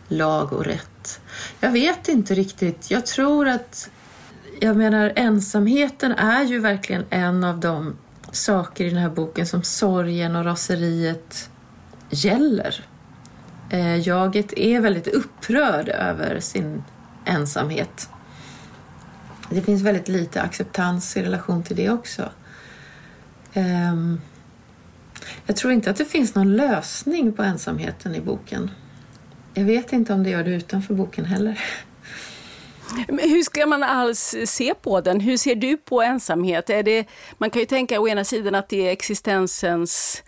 lag 0.09 0.53
och 0.53 0.65
rätt. 0.65 1.21
Jag 1.61 1.71
vet 1.71 2.09
inte 2.09 2.35
riktigt. 2.35 2.91
Jag 2.91 3.07
tror 3.07 3.49
att 3.49 3.91
jag 4.61 4.77
menar 4.77 5.13
ensamheten 5.17 6.13
är 6.13 6.45
ju 6.45 6.59
verkligen 6.59 7.05
en 7.11 7.45
av 7.45 7.61
de 7.61 7.97
saker 8.33 8.85
i 8.85 8.91
den 8.91 8.99
här 8.99 9.11
boken 9.11 9.47
som 9.47 9.63
sorgen 9.63 10.37
och 10.37 10.45
raseriet 10.45 11.51
gäller. 12.11 12.85
Eh, 13.71 14.09
jaget 14.09 14.53
är 14.59 14.81
väldigt 14.81 15.09
upprörd 15.09 15.89
över 15.89 16.41
sin 16.41 16.83
ensamhet. 17.25 18.09
Det 19.51 19.63
finns 19.63 19.83
väldigt 19.83 20.09
lite 20.09 20.43
acceptans 20.43 21.17
i 21.17 21.23
relation 21.23 21.63
till 21.63 21.77
det 21.77 21.91
också. 21.91 22.29
Um, 23.55 24.21
jag 25.51 25.57
tror 25.57 25.73
inte 25.73 25.91
att 25.91 25.97
det 25.97 26.05
finns 26.05 26.35
någon 26.35 26.57
lösning 26.57 27.33
på 27.33 27.43
ensamheten 27.43 28.15
i 28.15 28.21
boken. 28.21 28.71
Jag 29.55 29.65
vet 29.65 29.93
inte 29.93 30.13
om 30.13 30.23
det 30.23 30.31
gör 30.31 30.45
det 30.45 30.51
utanför 30.51 30.95
boken 30.95 31.25
heller. 31.25 31.61
Men 33.09 33.31
hur 33.31 33.43
ska 33.43 33.67
man 33.67 33.83
alls 33.83 34.37
se 34.47 34.75
på 34.75 35.01
den? 35.01 35.21
Hur 35.21 35.37
ser 35.37 35.55
du 35.55 35.77
på 35.77 36.03
ensamhet? 36.03 36.71
Är 36.71 36.83
det, 36.83 37.07
man 37.39 37.51
kan 37.51 37.61
ju 37.61 37.67
tänka 37.67 38.01
å 38.01 38.09
ena 38.09 38.25
sidan 38.25 38.55
att 38.55 38.69
det 38.69 38.89
är 38.89 38.93
existensens 38.93 40.23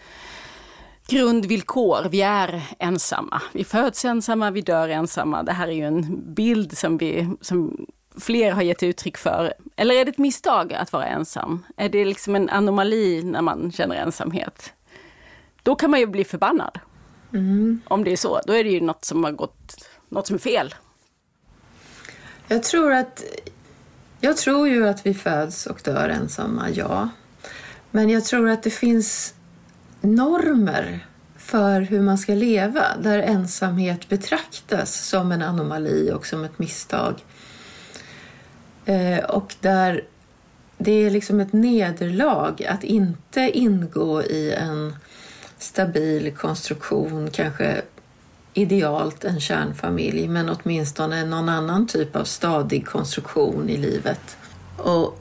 grundvillkor. 1.09 2.09
Vi 2.11 2.23
är 2.23 2.63
ensamma. 2.79 3.43
Vi 3.53 3.65
föds 3.65 4.05
ensamma, 4.05 4.51
vi 4.51 4.61
dör 4.61 4.89
ensamma. 4.89 5.43
Det 5.43 5.53
här 5.53 5.69
är 5.69 5.73
ju 5.73 5.87
en 5.87 6.35
bild 6.35 6.79
som, 6.79 6.99
vi, 6.99 7.29
som 7.41 7.87
fler 8.21 8.51
har 8.53 8.63
gett 8.63 8.83
uttryck 8.83 9.17
för. 9.17 9.55
Eller 9.77 9.95
är 9.95 10.05
det 10.05 10.11
ett 10.11 10.19
misstag 10.19 10.73
att 10.73 10.93
vara 10.93 11.07
ensam? 11.07 11.65
Är 11.77 11.89
det 11.89 12.05
liksom 12.05 12.37
en 12.37 12.49
anomali 12.49 13.23
när 13.23 13.43
man 13.43 13.73
känner 13.73 13.97
ensamhet? 13.97 14.73
Då 15.63 15.75
kan 15.77 15.91
man 15.91 16.01
ju 16.01 16.07
bli 16.07 16.25
förbannad. 16.25 16.79
Mm. 17.33 17.81
Om 17.85 18.05
det 18.05 18.13
är 18.13 18.17
så, 18.17 18.41
då 18.47 18.53
är 18.53 18.65
det 18.65 18.71
ju 18.71 18.81
något 18.81 19.05
som 19.05 19.25
har 19.25 19.33
gått, 19.33 19.89
något 20.09 20.27
som 20.27 20.35
är 20.35 20.41
fel. 20.41 20.75
Jag 22.49 22.63
tror 22.63 22.93
att, 22.93 23.25
jag 24.21 24.37
tror 24.37 24.69
ju 24.69 24.89
att 24.89 25.07
vi 25.07 25.15
föds 25.15 25.67
och 25.67 25.81
dör 25.85 26.09
ensamma, 26.09 26.71
ja. 26.71 27.09
Men 27.91 28.11
jag 28.11 28.25
tror 28.25 28.49
att 28.49 28.63
det 28.63 28.71
finns 28.71 29.35
normer 30.01 31.07
för 31.37 31.81
hur 31.81 32.01
man 32.01 32.19
ska 32.19 32.35
leva 32.35 32.85
där 33.03 33.19
ensamhet 33.19 34.09
betraktas 34.09 34.95
som 34.95 35.33
en 35.33 35.43
anomali 35.43 36.13
och 36.13 36.27
som 36.27 36.45
ett 36.45 36.59
misstag. 36.59 37.25
Eh, 38.85 39.25
och 39.25 39.55
där 39.61 40.05
det 40.79 40.93
är 40.93 41.11
liksom 41.11 41.41
ett 41.41 41.53
nederlag 41.53 42.65
att 42.69 42.85
inte 42.85 43.41
ingå 43.41 44.23
i 44.23 44.53
en 44.53 44.97
stabil 45.63 46.35
konstruktion, 46.37 47.31
kanske 47.31 47.83
idealt 48.55 49.25
en 49.25 49.41
kärnfamilj 49.41 50.29
men 50.29 50.49
åtminstone 50.49 51.25
någon 51.25 51.49
annan 51.49 51.87
typ 51.87 52.17
av 52.17 52.25
stadig 52.25 52.87
konstruktion 52.87 53.69
i 53.69 53.77
livet. 53.77 54.37
Och 54.77 55.19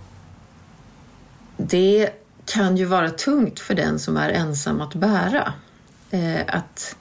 det 1.58 2.10
kan 2.46 2.78
ju 2.78 2.86
vara 2.86 3.10
tungt 3.10 3.60
för 3.60 3.74
den 3.74 4.00
som 4.00 4.18
är 4.18 4.30
ensam 4.30 4.82
att 4.82 4.96
bära. 4.96 5.54
Eh, 6.12 6.42
att 6.48 6.96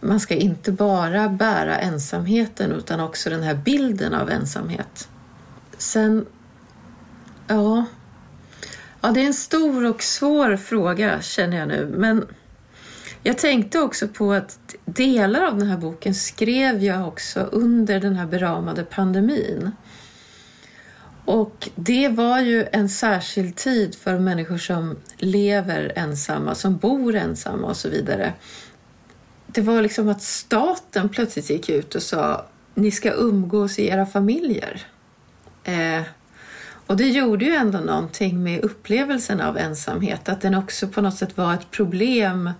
man 0.00 0.20
ska 0.20 0.34
inte 0.34 0.72
bara 0.72 1.28
bära 1.28 1.78
ensamheten 1.78 2.72
utan 2.72 3.00
också 3.00 3.30
den 3.30 3.42
här 3.42 3.54
bilden 3.54 4.14
av 4.14 4.30
ensamhet. 4.30 5.08
Sen, 5.78 6.26
ja, 7.46 7.84
ja 9.00 9.08
det 9.08 9.20
är 9.20 9.26
en 9.26 9.34
stor 9.34 9.84
och 9.84 10.02
svår 10.02 10.56
fråga 10.56 11.22
känner 11.22 11.56
jag 11.56 11.68
nu 11.68 11.94
men 11.96 12.26
jag 13.22 13.38
tänkte 13.38 13.80
också 13.80 14.08
på 14.08 14.32
att 14.32 14.74
delar 14.84 15.42
av 15.42 15.58
den 15.58 15.68
här 15.68 15.76
boken 15.76 16.14
skrev 16.14 16.84
jag 16.84 17.08
också 17.08 17.40
under 17.40 18.00
den 18.00 18.16
här 18.16 18.26
beramade 18.26 18.84
pandemin. 18.84 19.70
Och 21.24 21.68
det 21.74 22.08
var 22.08 22.40
ju 22.40 22.66
en 22.72 22.88
särskild 22.88 23.56
tid 23.56 23.94
för 23.94 24.18
människor 24.18 24.58
som 24.58 24.96
lever 25.18 25.92
ensamma, 25.96 26.54
som 26.54 26.76
bor 26.76 27.14
ensamma 27.14 27.68
och 27.68 27.76
så 27.76 27.88
vidare. 27.88 28.32
Det 29.46 29.60
var 29.60 29.82
liksom 29.82 30.08
att 30.08 30.22
staten 30.22 31.08
plötsligt 31.08 31.50
gick 31.50 31.68
ut 31.68 31.94
och 31.94 32.02
sa 32.02 32.46
ni 32.74 32.90
ska 32.90 33.12
umgås 33.12 33.78
i 33.78 33.86
era 33.86 34.06
familjer. 34.06 34.86
Eh, 35.64 36.02
och 36.86 36.96
det 36.96 37.08
gjorde 37.08 37.44
ju 37.44 37.54
ändå 37.54 37.78
någonting 37.78 38.42
med 38.42 38.64
upplevelsen 38.64 39.40
av 39.40 39.58
ensamhet, 39.58 40.28
att 40.28 40.40
den 40.40 40.54
också 40.54 40.88
på 40.88 41.00
något 41.00 41.16
sätt 41.16 41.36
var 41.36 41.54
ett 41.54 41.70
problem 41.70 42.50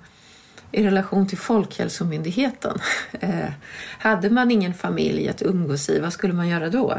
i 0.77 0.83
relation 0.83 1.27
till 1.27 1.39
Folkhälsomyndigheten. 1.39 2.79
Eh, 3.21 3.53
hade 3.99 4.31
man 4.31 4.51
ingen 4.51 4.75
familj 4.75 5.29
att 5.29 5.43
umgås 5.43 5.89
i, 5.89 5.99
vad 6.01 6.13
skulle 6.13 6.35
man 6.35 6.49
göra 6.49 6.71
då? 6.71 6.99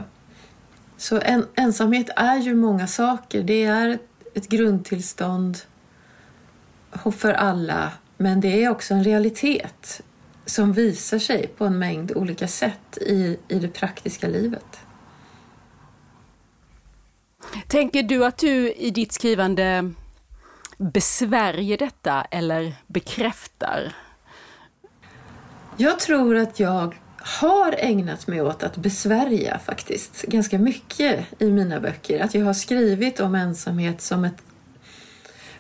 Så 0.98 1.20
en, 1.22 1.46
ensamhet 1.56 2.10
är 2.16 2.38
ju 2.38 2.56
många 2.56 2.88
saker. 2.88 3.44
Det 3.44 3.64
är 3.64 4.00
ett 4.34 4.50
grundtillstånd 4.50 5.58
för 7.18 7.34
alla, 7.34 7.92
men 8.18 8.42
det 8.42 8.64
är 8.64 8.70
också 8.70 8.94
en 8.94 9.04
realitet 9.04 10.02
som 10.46 10.74
visar 10.74 11.20
sig 11.20 11.48
på 11.48 11.66
en 11.66 11.80
mängd 11.80 12.12
olika 12.12 12.48
sätt 12.48 12.98
i, 13.02 13.38
i 13.48 13.60
det 13.60 13.68
praktiska 13.68 14.28
livet. 14.28 14.80
Tänker 17.68 18.04
du 18.04 18.26
att 18.26 18.38
du 18.38 18.72
i 18.72 18.92
ditt 18.92 19.12
skrivande 19.12 19.94
besvärjer 20.78 21.78
detta 21.78 22.22
eller 22.32 22.74
bekräftar? 22.88 23.94
Jag 25.78 26.00
tror 26.00 26.36
att 26.36 26.60
jag 26.60 26.96
har 27.20 27.76
ägnat 27.78 28.28
mig 28.28 28.42
åt 28.42 28.64
att 28.64 28.78
besvärja 28.78 29.60
faktiskt 29.60 30.22
ganska 30.22 30.60
mycket 30.60 31.26
i 31.40 31.52
mina 31.52 31.80
böcker. 31.80 32.20
Att 32.20 32.34
jag 32.34 32.46
har 32.46 32.54
skrivit 32.54 33.20
om 33.20 33.36
ensamhet 33.36 34.02
som 34.02 34.26
ett 34.26 34.44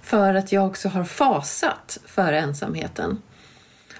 för 0.01 0.34
att 0.34 0.51
jag 0.51 0.67
också 0.67 0.89
har 0.89 1.03
fasat 1.03 1.97
för 2.06 2.34
ensamheten. 2.34 3.21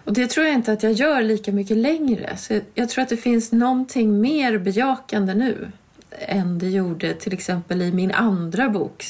Och 0.04 0.14
det 0.14 0.28
tror 0.28 0.46
jag 0.46 0.56
inte 0.56 0.74
att 0.74 0.84
jag 0.84 0.92
gör 0.92 1.22
lika 1.22 1.52
mycket 1.52 1.78
längre. 1.78 2.38
Så 2.38 2.60
jag 2.74 2.90
tror 2.90 3.02
att 3.04 3.10
det 3.10 3.18
finns 3.18 3.52
någonting 3.52 4.22
mer 4.22 4.58
bejakande 4.58 5.34
nu 5.34 5.72
än 6.20 6.60
det 6.60 6.70
gjorde 6.70 7.14
till 7.14 7.34
exempel 7.34 7.82
i 7.82 7.92
min 7.92 8.12
andra 8.12 8.70
bok, 8.70 9.06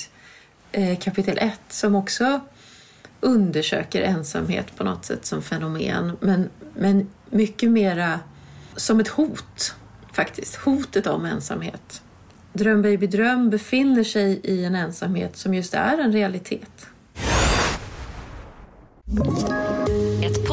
Eh, 0.71 0.99
kapitel 0.99 1.37
1, 1.37 1.59
som 1.69 1.95
också 1.95 2.41
undersöker 3.19 4.01
ensamhet 4.01 4.77
på 4.77 4.83
något 4.83 5.05
sätt 5.05 5.25
som 5.25 5.41
fenomen, 5.41 6.17
men, 6.19 6.49
men 6.75 7.07
mycket 7.29 7.71
mera 7.71 8.19
som 8.75 8.99
ett 8.99 9.07
hot, 9.07 9.75
faktiskt. 10.13 10.55
Hotet 10.55 11.07
om 11.07 11.25
ensamhet. 11.25 12.01
Dröm 12.53 12.81
baby 12.81 13.07
dröm 13.07 13.49
befinner 13.49 14.03
sig 14.03 14.41
i 14.43 14.65
en 14.65 14.75
ensamhet 14.75 15.37
som 15.37 15.53
just 15.53 15.73
är 15.73 15.97
en 15.97 16.11
realitet. 16.11 16.87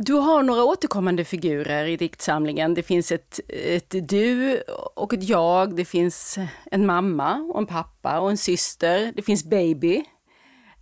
Du 0.00 0.12
har 0.12 0.42
några 0.42 0.64
återkommande 0.64 1.24
figurer 1.24 1.84
i 1.86 1.96
diktsamlingen. 1.96 2.74
Det 2.74 2.82
finns 2.82 3.12
ett, 3.12 3.40
ett 3.48 3.94
du 4.08 4.60
och 4.96 5.14
ett 5.14 5.22
jag, 5.28 5.76
det 5.76 5.84
finns 5.84 6.38
en 6.70 6.86
mamma 6.86 7.34
och 7.52 7.58
en 7.58 7.66
pappa 7.66 8.20
och 8.20 8.30
en 8.30 8.36
syster, 8.36 9.12
det 9.16 9.22
finns 9.22 9.44
baby. 9.44 10.04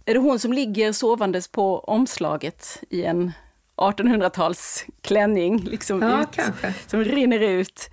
Är 0.04 0.14
det 0.14 0.20
hon 0.20 0.38
som 0.38 0.52
ligger 0.52 0.92
sovandes 0.92 1.48
på 1.48 1.78
omslaget 1.78 2.82
i 2.90 3.04
en 3.04 3.32
1800-tals 3.76 4.84
klänning, 5.00 5.58
liksom 5.64 6.02
Ja, 6.02 6.22
ut, 6.22 6.28
kanske. 6.32 6.74
som 6.86 7.04
rinner 7.04 7.40
ut? 7.40 7.90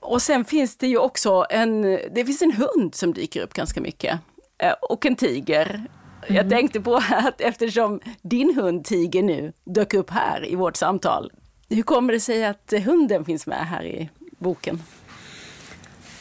Och 0.00 0.22
sen 0.22 0.44
finns 0.44 0.76
det 0.76 0.86
ju 0.86 0.98
också 0.98 1.46
en, 1.50 1.82
det 1.82 2.24
finns 2.26 2.42
en 2.42 2.52
hund 2.52 2.94
som 2.94 3.12
dyker 3.12 3.40
upp 3.40 3.52
ganska 3.54 3.80
mycket. 3.80 4.18
Eh, 4.58 4.72
Och 4.82 5.06
en 5.06 5.16
tiger. 5.16 5.84
Jag 6.28 6.50
tänkte 6.50 6.80
på 6.80 6.96
att 7.10 7.40
eftersom 7.40 8.00
din 8.22 8.54
hund 8.54 8.84
Tiger 8.84 9.22
nu 9.22 9.52
dök 9.64 9.94
upp 9.94 10.10
här 10.10 10.48
i 10.52 10.54
vårt 10.54 10.76
samtal, 10.76 11.32
hur 11.68 11.82
kommer 11.82 12.12
det 12.12 12.20
sig 12.20 12.44
att 12.44 12.72
hunden 12.84 13.24
finns 13.24 13.46
med 13.46 13.66
här 13.66 13.84
i 13.84 14.10
boken? 14.38 14.82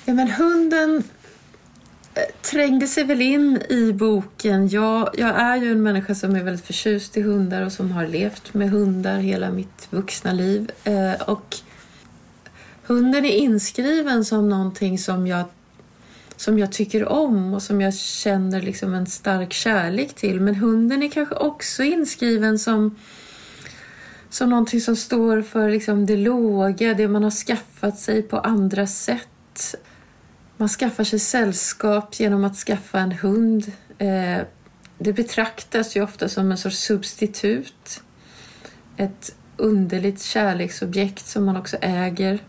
Ja, 0.06 0.14
men 0.14 0.28
hunden 0.32 1.04
eh, 2.14 2.36
trängde 2.52 2.88
sig 2.88 3.04
väl 3.04 3.22
in 3.22 3.62
i 3.70 3.94
boken. 3.94 4.68
Jag, 4.68 5.10
jag 5.18 5.30
är 5.30 5.58
ju 5.58 5.72
en 5.72 5.84
människa 5.84 6.16
som 6.16 6.36
är 6.36 6.44
väldigt 6.44 6.66
förtjust 6.66 7.18
i 7.18 7.22
hundar 7.22 7.66
och 7.66 7.72
som 7.72 7.92
har 7.92 8.08
levt 8.08 8.54
med 8.54 8.70
hundar 8.70 9.18
hela 9.18 9.52
mitt 9.52 9.88
vuxna 9.90 10.34
liv. 10.34 10.72
Eh, 10.84 11.22
och 11.22 11.56
hunden 12.84 13.26
är 13.26 13.36
inskriven 13.36 14.26
som 14.26 14.50
någonting 14.50 14.98
som 14.98 15.28
jag, 15.28 15.46
som 16.40 16.60
jag 16.60 16.72
tycker 16.72 17.08
om 17.08 17.54
och 17.54 17.62
som 17.62 17.82
jag 17.82 17.94
känner 17.96 18.62
liksom 18.62 18.94
en 18.94 19.06
stark 19.06 19.54
kärlek 19.54 20.14
till. 20.14 20.42
Men 20.42 20.56
hunden 20.56 21.04
är 21.04 21.10
kanske 21.10 21.36
också 21.36 21.84
inskriven 21.84 22.60
som 22.60 22.96
som 24.30 24.50
någonting 24.50 24.82
som 24.82 24.96
står 24.96 25.42
för 25.42 25.70
liksom 25.70 26.06
det 26.06 26.18
låga, 26.18 26.94
det 26.94 27.08
man 27.08 27.24
har 27.24 27.32
skaffat 27.32 28.00
sig 28.00 28.22
på 28.22 28.40
andra 28.40 28.88
sätt. 28.88 29.76
Man 30.58 30.70
skaffar 30.70 31.04
sig 31.04 31.20
sällskap 31.20 32.20
genom 32.20 32.44
att 32.44 32.56
skaffa 32.56 33.00
en 33.00 33.12
hund. 33.12 33.72
Eh, 33.98 34.40
det 34.98 35.14
betraktas 35.14 35.96
ju 35.96 36.04
ofta 36.04 36.30
som 36.30 36.52
en 36.52 36.58
sorts 36.58 36.80
substitut. 36.80 38.02
Ett 38.98 39.36
underligt 39.58 40.22
kärleksobjekt 40.22 41.26
som 41.26 41.46
man 41.46 41.58
också 41.58 41.78
äger. 41.82 42.40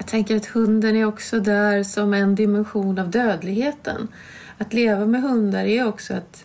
Jag 0.00 0.06
tänker 0.06 0.36
att 0.36 0.46
hunden 0.46 0.96
är 0.96 1.04
också 1.04 1.40
där 1.40 1.82
som 1.82 2.14
en 2.14 2.34
dimension 2.34 2.98
av 2.98 3.10
dödligheten. 3.10 4.08
Att 4.58 4.72
leva 4.72 5.06
med 5.06 5.22
hundar 5.22 5.64
är 5.64 5.86
också 5.86 6.14
att 6.14 6.44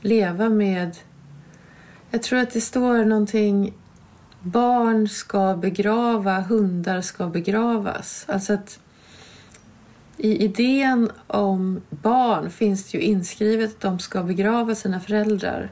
leva 0.00 0.48
med... 0.48 0.96
Jag 2.10 2.22
tror 2.22 2.38
att 2.38 2.50
det 2.50 2.60
står 2.60 3.04
någonting... 3.04 3.74
Barn 4.40 5.08
ska 5.08 5.56
begrava, 5.56 6.40
hundar 6.40 7.00
ska 7.00 7.26
begravas. 7.26 8.24
Alltså 8.28 8.52
att 8.52 8.80
i 10.16 10.44
idén 10.44 11.10
om 11.26 11.80
barn 11.90 12.50
finns 12.50 12.90
det 12.90 12.98
ju 12.98 13.04
inskrivet 13.04 13.70
att 13.70 13.80
de 13.80 13.98
ska 13.98 14.22
begrava 14.22 14.74
sina 14.74 15.00
föräldrar. 15.00 15.70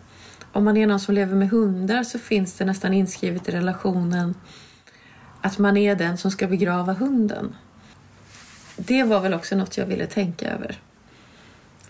Om 0.53 0.65
man 0.65 0.77
är 0.77 0.87
någon 0.87 1.01
som 1.01 1.15
lever 1.15 1.37
med 1.37 1.51
hundar 1.51 2.03
så 2.03 2.19
finns 2.19 2.55
det 2.55 2.65
nästan 2.65 2.95
inskrivet 2.95 3.49
i 3.49 3.53
relationen 3.53 4.35
att 5.49 5.59
man 5.59 5.77
är 5.77 5.95
den 5.95 6.19
som 6.19 6.31
ska 6.31 6.47
begrava 6.47 6.93
hunden. 6.93 7.57
Det 8.77 9.03
var 9.03 9.21
väl 9.21 9.35
också 9.35 9.57
något 9.57 9.77
jag 9.77 9.87
ville 9.87 10.07
tänka 10.07 10.51
över. 10.51 10.79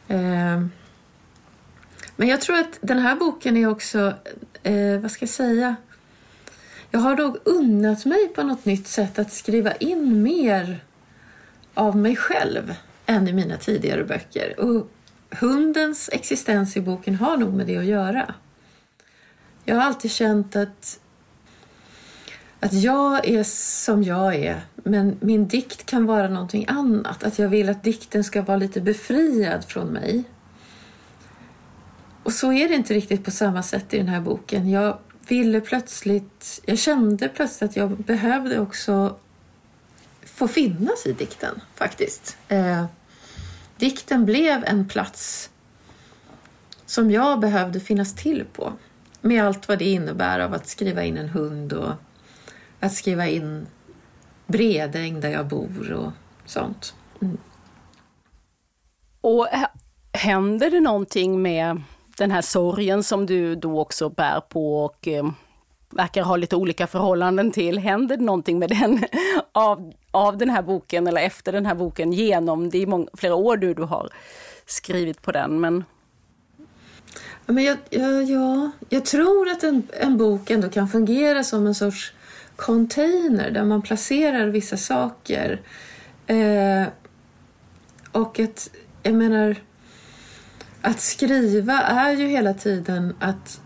Ehm, 0.09 0.71
men 2.17 2.29
jag 2.29 2.41
tror 2.41 2.57
att 2.57 2.79
den 2.81 2.99
här 2.99 3.17
boken 3.17 3.57
är 3.57 3.67
också, 3.67 4.15
eh, 4.63 4.99
vad 4.99 5.11
ska 5.11 5.23
jag 5.23 5.31
säga? 5.31 5.77
Jag 6.91 7.01
har 7.01 7.17
dock 7.17 7.37
unnat 7.45 8.05
mig 8.05 8.29
på 8.29 8.43
något 8.43 8.65
nytt 8.65 8.89
sätt 8.89 9.19
att 9.19 9.33
skriva 9.33 9.73
in 9.73 10.23
mer 10.23 10.85
av 11.75 11.97
mig 11.97 12.17
själv 12.17 12.75
än 13.07 13.29
i 13.29 13.33
mina 13.33 13.57
tidigare 13.57 14.05
böcker. 14.05 14.61
Och 14.61 14.91
hundens 15.41 16.11
existens 16.13 16.77
i 16.77 16.81
boken 16.81 17.15
har 17.15 17.37
nog 17.37 17.55
med 17.55 17.67
det 17.67 17.77
att 17.77 17.85
göra. 17.85 18.35
Jag 19.65 19.77
har 19.77 19.83
alltid 19.83 20.11
känt 20.11 20.57
att, 20.57 21.01
att 22.61 22.73
jag 22.73 23.29
är 23.29 23.45
som 23.85 24.03
jag 24.03 24.35
är, 24.35 24.61
men 24.75 25.17
min 25.21 25.49
dikt 25.49 25.87
kan 25.87 26.07
vara 26.07 26.29
någonting 26.29 26.65
annat. 26.69 27.25
Att 27.25 27.39
jag 27.39 27.49
vill 27.49 27.69
att 27.69 27.83
dikten 27.83 28.25
ska 28.25 28.43
vara 28.43 28.57
lite 28.57 28.81
befriad 28.81 29.65
från 29.65 29.89
mig. 29.89 30.25
Och 32.23 32.33
så 32.33 32.53
är 32.53 32.69
det 32.69 32.75
inte 32.75 32.95
riktigt 32.95 33.25
på 33.25 33.31
samma 33.31 33.63
sätt 33.63 33.95
i 33.95 33.99
den 33.99 34.09
här 34.09 34.21
boken. 34.21 34.71
Jag 34.71 34.99
ville 35.29 35.61
plötsligt, 35.61 36.61
jag 36.67 36.79
kände 36.79 37.29
plötsligt 37.29 37.71
att 37.71 37.77
jag 37.77 37.91
behövde 37.91 38.61
också 38.61 39.17
få 40.25 40.49
finnas 40.49 41.07
i 41.07 41.13
dikten 41.13 41.61
faktiskt. 41.75 42.37
Eh, 42.49 42.85
dikten 43.77 44.25
blev 44.25 44.65
en 44.65 44.89
plats 44.89 45.51
som 46.87 47.11
jag 47.11 47.41
behövde 47.41 47.81
finnas 47.81 48.15
till 48.15 48.45
på. 48.53 48.73
Med 49.21 49.45
allt 49.45 49.69
vad 49.69 49.79
det 49.79 49.85
innebär 49.85 50.41
av 50.41 50.55
att 50.55 50.69
skriva 50.69 51.05
in 51.05 51.17
en 51.17 51.29
hund 51.29 51.73
och 51.73 51.93
att 52.81 52.93
skriva 52.93 53.29
in 53.29 53.67
Bredäng 54.47 55.21
där 55.21 55.31
jag 55.31 55.47
bor 55.47 55.93
och 55.93 56.13
sånt. 56.45 56.95
Mm. 57.23 57.39
Och 59.21 59.47
händer 60.13 60.71
det 60.71 60.81
någonting 60.81 61.43
med 61.43 61.83
den 62.17 62.31
här 62.31 62.43
sorgen 62.43 63.03
som 63.03 63.27
du 63.27 63.55
då 63.55 63.81
också 63.81 64.09
bär 64.09 64.41
på 64.41 64.85
och 64.85 65.09
eh, 65.09 65.31
verkar 65.91 66.23
ha 66.23 66.37
lite 66.37 66.57
olika 66.57 66.87
förhållanden 66.87 67.51
till. 67.51 67.79
Händer 67.79 68.17
det 68.17 68.25
någonting 68.25 68.59
med 68.59 68.69
den 68.69 69.05
av, 69.53 69.93
av 70.11 70.39
den 70.39 70.51
här 70.51 70.63
boken 70.63 71.07
eller 71.07 71.23
efter 71.23 71.53
den 71.53 71.67
här 71.67 71.75
boken 71.75 72.13
genom, 72.13 72.71
det 72.71 72.83
är 72.83 72.87
många, 72.87 73.09
flera 73.15 73.35
år 73.35 73.57
du, 73.57 73.75
du 73.75 73.83
har 73.83 74.11
skrivit 74.67 75.23
på 75.23 75.33
den 75.33 75.61
men 75.61 75.85
men 77.47 77.65
jag, 77.65 77.79
ja, 77.91 78.23
ja, 78.23 78.71
jag 78.89 79.05
tror 79.05 79.49
att 79.49 79.65
en, 79.65 79.83
en 79.93 80.19
bok 80.19 80.51
ändå 80.51 80.69
kan 80.69 80.89
fungera 80.89 81.45
som 81.45 81.67
en 81.67 81.75
sorts 81.75 82.13
container 82.59 83.51
där 83.51 83.65
man 83.65 83.83
placerar 83.83 84.47
vissa 84.47 84.77
saker. 84.77 85.61
Eh, 86.27 86.87
och 88.13 88.41
att, 88.41 88.71
jag 89.03 89.15
menar, 89.15 89.57
att 90.83 91.01
skriva 91.01 91.83
är 91.83 92.13
ju 92.13 92.27
hela 92.27 92.55
tiden 92.55 93.15
att 93.21 93.61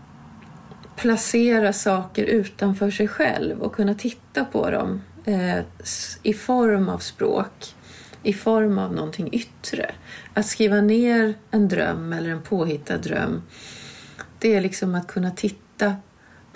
placera 0.95 1.73
saker 1.73 2.23
utanför 2.23 2.91
sig 2.91 3.07
själv 3.07 3.61
och 3.61 3.75
kunna 3.75 3.93
titta 3.93 4.45
på 4.45 4.69
dem 4.69 5.01
eh, 5.25 5.59
i 6.23 6.33
form 6.33 6.89
av 6.89 6.97
språk, 6.97 7.75
i 8.23 8.33
form 8.33 8.77
av 8.77 8.93
någonting 8.93 9.33
yttre. 9.33 9.91
Att 10.33 10.45
skriva 10.45 10.81
ner 10.81 11.33
en 11.51 11.67
dröm 11.67 12.13
eller 12.13 12.29
en 12.29 12.41
påhittad 12.41 12.97
dröm, 12.97 13.41
det 14.39 14.55
är 14.55 14.61
liksom 14.61 14.95
att 14.95 15.07
kunna 15.07 15.31
titta 15.31 15.95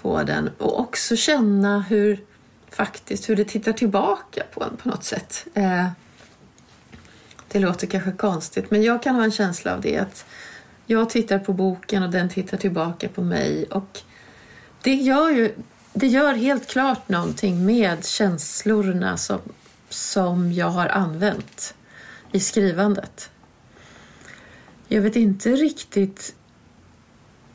på 0.02 0.24
den 0.24 0.50
och 0.58 0.80
också 0.80 1.16
känna 1.16 1.80
hur 1.82 2.24
faktiskt 2.70 3.30
hur 3.30 3.36
det 3.36 3.46
tittar 3.46 3.74
tillbaka 3.74 4.44
på 4.54 4.64
en 4.64 4.78
på 4.78 4.90
något 4.90 5.04
sätt. 5.04 5.48
Eh, 5.54 5.88
det 7.48 7.60
låter 7.60 7.88
kanske 7.88 8.12
konstigt, 8.12 8.72
men 8.72 8.84
jag 8.84 9.04
kan 9.04 9.16
ha 9.16 9.24
en 9.24 9.32
känsla 9.32 9.74
av 9.74 9.82
det. 9.82 9.98
att 9.98 10.26
Jag 10.86 11.10
tittar 11.10 11.40
på 11.40 11.54
boken 11.54 12.04
och 12.04 12.10
den 12.10 12.30
tittar 12.30 12.58
tillbaka 12.58 13.10
på 13.10 13.22
mig. 13.22 13.66
och 13.66 14.00
Det 14.82 14.94
gör 14.94 15.30
ju 15.30 15.54
det 16.00 16.08
gör 16.08 16.34
helt 16.34 16.68
klart 16.68 17.10
någonting 17.10 17.66
med 17.66 18.06
känslorna 18.06 19.18
som, 19.18 19.40
som 19.90 20.52
jag 20.54 20.70
har 20.70 20.88
använt 20.88 21.76
i 22.32 22.40
skrivandet. 22.40 23.30
Jag 24.88 25.02
vet 25.02 25.16
inte 25.16 25.50
riktigt 25.50 26.36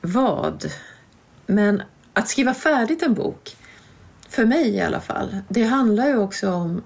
vad, 0.00 0.72
men 1.46 1.82
att 2.14 2.28
skriva 2.28 2.54
färdigt 2.54 3.02
en 3.02 3.14
bok, 3.14 3.56
för 4.28 4.46
mig 4.46 4.68
i 4.68 4.80
alla 4.80 5.00
fall, 5.00 5.36
det 5.48 5.64
handlar 5.64 6.08
ju 6.08 6.18
också 6.18 6.52
om 6.52 6.82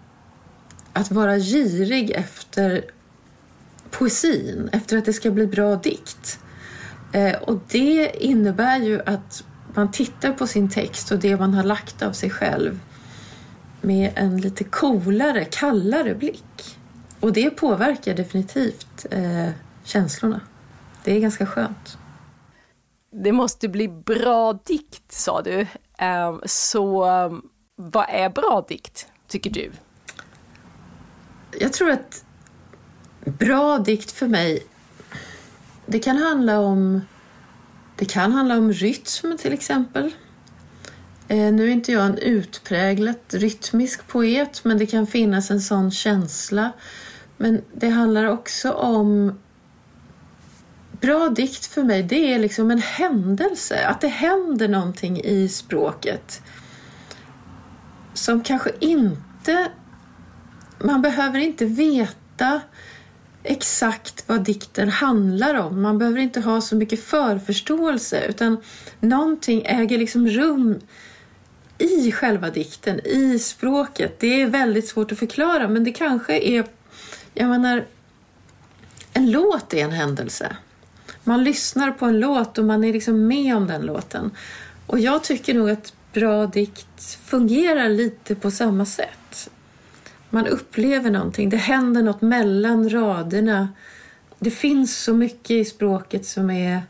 att 0.93 1.11
vara 1.11 1.39
girig 1.39 2.11
efter 2.11 2.85
poesin, 3.91 4.69
efter 4.73 4.99
att 4.99 5.05
det 5.05 5.12
ska 5.12 5.31
bli 5.31 5.47
bra 5.47 5.77
dikt. 5.77 6.39
Eh, 7.12 7.35
och 7.43 7.61
det 7.69 8.17
innebär 8.25 8.79
ju 8.79 9.01
att 9.07 9.45
man 9.75 9.91
tittar 9.91 10.33
på 10.33 10.47
sin 10.47 10.71
text 10.71 11.11
och 11.11 11.19
det 11.19 11.37
man 11.37 11.55
har 11.55 11.65
lagt 11.65 12.03
av 12.03 12.12
sig 12.12 12.31
själv 12.31 12.81
med 13.81 14.12
en 14.15 14.41
lite 14.41 14.65
coolare, 14.65 15.45
kallare 15.45 16.15
blick. 16.15 16.79
Och 17.21 17.33
det 17.33 17.51
påverkar 17.51 18.15
definitivt 18.15 19.07
eh, 19.11 19.49
känslorna. 19.85 20.41
Det 21.05 21.17
är 21.17 21.21
ganska 21.21 21.47
skönt. 21.47 21.99
Det 23.24 23.33
måste 23.33 23.68
bli 23.68 23.88
bra 23.88 24.52
dikt, 24.52 25.12
sa 25.12 25.42
du. 25.42 25.66
Ehm, 25.98 26.40
så 26.44 27.05
ehm, 27.05 27.42
vad 27.76 28.07
är 28.09 28.31
bra 28.31 28.64
dikt, 28.68 29.07
tycker 29.29 29.50
du? 29.50 29.72
Jag 31.59 31.72
tror 31.72 31.90
att 31.90 32.24
bra 33.24 33.79
dikt 33.79 34.11
för 34.11 34.29
mig, 34.29 34.66
det 35.87 35.98
kan 35.98 36.16
handla 36.16 36.59
om 36.59 37.00
det 37.96 38.05
kan 38.05 38.33
handla 38.33 38.59
om 38.59 38.72
rytm 38.72 39.38
till 39.38 39.52
exempel. 39.52 40.14
Eh, 41.29 41.52
nu 41.52 41.64
är 41.64 41.70
inte 41.70 41.92
jag 41.92 42.07
en 42.07 42.18
utpräglat 42.18 43.35
rytmisk 43.35 44.07
poet 44.07 44.64
men 44.64 44.79
det 44.79 44.87
kan 44.87 45.07
finnas 45.07 45.50
en 45.50 45.61
sån 45.61 45.90
känsla. 45.90 46.72
Men 47.37 47.62
det 47.72 47.88
handlar 47.88 48.24
också 48.24 48.72
om 48.72 49.38
Bra 51.00 51.28
dikt 51.28 51.66
för 51.66 51.82
mig, 51.82 52.02
det 52.02 52.35
är 52.35 52.38
liksom 52.38 52.70
en 52.70 52.78
händelse. 52.78 53.87
Att 53.87 54.00
det 54.00 54.09
händer 54.09 54.68
någonting 54.68 55.20
i 55.24 55.48
språket 55.48 56.42
som 58.14 58.42
kanske 58.42 58.70
inte... 58.80 59.68
Man 60.78 61.02
behöver 61.02 61.38
inte 61.38 61.64
veta 61.64 62.61
exakt 63.42 64.24
vad 64.28 64.44
dikten 64.44 64.88
handlar 64.88 65.54
om. 65.54 65.82
Man 65.82 65.98
behöver 65.98 66.20
inte 66.20 66.40
ha 66.40 66.61
så 66.61 66.76
mycket 66.76 67.04
förförståelse 67.04 68.26
utan 68.28 68.61
någonting 69.00 69.62
äger 69.66 69.98
liksom 69.98 70.28
rum 70.28 70.80
i 71.78 72.12
själva 72.12 72.50
dikten, 72.50 73.00
i 73.06 73.38
språket. 73.38 74.20
Det 74.20 74.42
är 74.42 74.46
väldigt 74.46 74.88
svårt 74.88 75.12
att 75.12 75.18
förklara 75.18 75.68
men 75.68 75.85
det 75.85 75.92
kanske 75.92 76.38
är, 76.38 76.66
jag 77.35 77.48
menar, 77.48 77.87
en 79.12 79.30
låt 79.30 79.74
är 79.74 79.85
en 79.85 79.92
händelse. 79.92 80.56
Man 81.27 81.45
lyssnar 81.45 81.91
på 81.91 82.07
en 82.07 82.21
låt 82.21 82.59
och 82.59 82.65
man 82.65 82.85
är 82.85 82.93
liksom 82.93 83.27
med 83.27 83.57
om 83.57 83.67
den 83.67 83.83
låten. 83.83 84.31
Och 84.87 84.99
jag 84.99 85.25
tycker 85.25 85.55
nog 85.55 85.71
att 85.71 85.93
bra 86.12 86.47
dikt 86.47 87.19
fungerar 87.25 87.89
lite 87.89 88.35
på 88.35 88.51
samma 88.51 88.87
sätt. 88.87 89.51
Man 90.31 90.47
upplever 90.47 91.11
någonting, 91.11 91.51
det 91.51 91.57
händer 91.57 92.03
något 92.03 92.23
mellan 92.23 92.91
raderna. 92.91 93.69
Det 94.39 94.51
finns 94.51 94.99
så 95.03 95.15
mycket 95.15 95.51
i 95.51 95.65
språket 95.65 96.27
som 96.27 96.51
är 96.51 96.83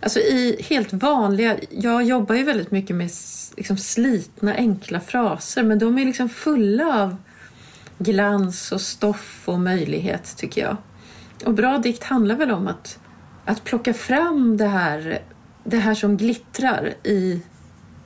Alltså 0.00 0.20
i 0.20 0.62
helt 0.68 0.92
vanliga, 0.92 1.56
jag 1.70 2.04
jobbar 2.04 2.34
ju 2.34 2.42
väldigt 2.42 2.70
mycket 2.70 2.96
med 2.96 3.10
liksom 3.56 3.76
slitna 3.76 4.54
enkla 4.54 5.00
fraser 5.00 5.62
men 5.62 5.78
de 5.78 5.98
är 5.98 6.04
liksom 6.04 6.28
fulla 6.28 7.02
av 7.02 7.16
glans 7.98 8.72
och 8.72 8.80
stoff 8.80 9.42
och 9.44 9.60
möjlighet 9.60 10.36
tycker 10.36 10.60
jag. 10.60 10.76
Och 11.44 11.54
bra 11.54 11.78
dikt 11.78 12.04
handlar 12.04 12.36
väl 12.36 12.50
om 12.50 12.68
att, 12.68 12.98
att 13.48 13.64
plocka 13.64 13.94
fram 13.94 14.56
det 14.56 14.66
här, 14.66 15.22
det 15.64 15.76
här 15.76 15.94
som 15.94 16.16
glittrar 16.16 16.94
i, 17.04 17.40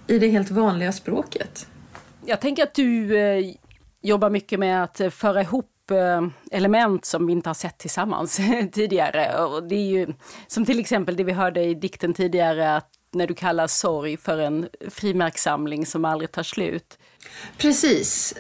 i 0.06 0.18
det 0.18 0.28
helt 0.28 0.50
vanliga 0.50 0.92
språket. 0.92 1.66
Jag 2.26 2.40
tänker 2.40 2.62
att 2.62 2.74
du 2.74 3.18
eh, 3.18 3.54
jobbar 4.02 4.30
mycket 4.30 4.58
med 4.58 4.84
att 4.84 5.00
föra 5.10 5.42
ihop 5.42 5.90
eh, 5.90 6.28
element 6.50 7.04
som 7.04 7.26
vi 7.26 7.32
inte 7.32 7.48
har 7.48 7.54
sett 7.54 7.78
tillsammans 7.78 8.40
tidigare. 8.72 9.44
Och 9.44 9.62
det 9.62 9.74
är 9.74 9.86
ju 9.86 10.06
som 10.46 10.64
till 10.64 10.80
exempel 10.80 11.16
det 11.16 11.24
vi 11.24 11.32
hörde 11.32 11.64
i 11.64 11.74
dikten 11.74 12.14
tidigare, 12.14 12.76
att 12.76 12.88
när 13.12 13.26
du 13.26 13.34
kallar 13.34 13.66
sorg 13.66 14.16
för 14.16 14.38
en 14.38 14.68
frimärkssamling 14.90 15.86
som 15.86 16.04
aldrig 16.04 16.32
tar 16.32 16.42
slut. 16.42 16.98
Precis. 17.58 18.34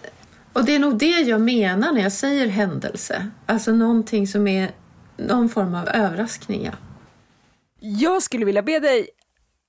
Och 0.52 0.64
det 0.64 0.74
är 0.74 0.78
nog 0.78 0.98
det 0.98 1.20
jag 1.20 1.40
menar 1.40 1.92
när 1.92 2.02
jag 2.02 2.12
säger 2.12 2.46
händelse. 2.46 3.28
Alltså 3.46 3.72
någonting 3.72 4.26
som 4.26 4.48
är 4.48 4.70
någon 5.16 5.48
form 5.48 5.74
av 5.74 5.88
överraskning. 5.88 6.64
Ja. 6.64 6.72
Jag 7.84 8.22
skulle 8.22 8.44
vilja 8.44 8.62
be 8.62 8.78
dig 8.78 9.08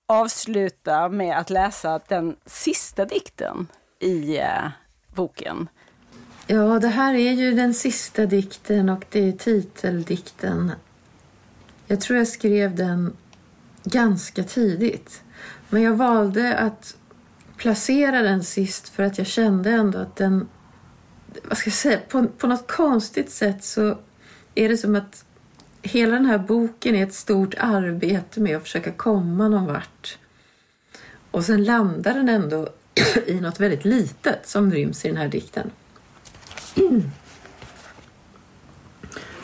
avsluta 0.07 1.09
med 1.09 1.37
att 1.37 1.49
läsa 1.49 1.99
den 2.07 2.35
sista 2.45 3.05
dikten 3.05 3.67
i 3.99 4.37
eh, 4.37 4.69
boken. 5.15 5.67
Ja, 6.47 6.79
det 6.79 6.87
här 6.87 7.13
är 7.13 7.31
ju 7.31 7.53
den 7.53 7.73
sista 7.73 8.25
dikten 8.25 8.89
och 8.89 9.05
det 9.09 9.27
är 9.27 9.31
titeldikten. 9.31 10.71
Jag 11.87 12.01
tror 12.01 12.17
jag 12.17 12.27
skrev 12.27 12.75
den 12.75 13.17
ganska 13.83 14.43
tidigt. 14.43 15.21
Men 15.69 15.81
jag 15.81 15.93
valde 15.93 16.57
att 16.57 16.97
placera 17.57 18.21
den 18.21 18.43
sist 18.43 18.89
för 18.89 19.03
att 19.03 19.17
jag 19.17 19.27
kände 19.27 19.69
ändå 19.69 19.99
att 19.99 20.15
den... 20.15 20.47
Vad 21.43 21.57
ska 21.57 21.69
jag 21.69 21.77
säga? 21.77 21.99
På, 22.09 22.27
på 22.27 22.47
något 22.47 22.71
konstigt 22.71 23.31
sätt 23.31 23.63
så 23.63 23.97
är 24.55 24.69
det 24.69 24.77
som 24.77 24.95
att 24.95 25.25
hela 25.83 26.13
den 26.13 26.25
här 26.25 26.37
boken 26.37 26.95
är 26.95 27.03
ett 27.03 27.13
stort 27.13 27.55
arbete 27.57 28.39
med 28.39 28.57
att 28.57 28.63
försöka 28.63 28.91
komma 28.91 29.47
någon 29.47 29.65
vart. 29.65 30.17
Och 31.31 31.45
sen 31.45 31.63
landar 31.63 32.13
den 32.13 32.29
ändå 32.29 32.69
i 33.25 33.41
något 33.41 33.59
väldigt 33.59 33.85
litet 33.85 34.47
som 34.47 34.71
ryms 34.71 35.05
i 35.05 35.07
den 35.07 35.17
här 35.17 35.27
dikten. 35.27 35.71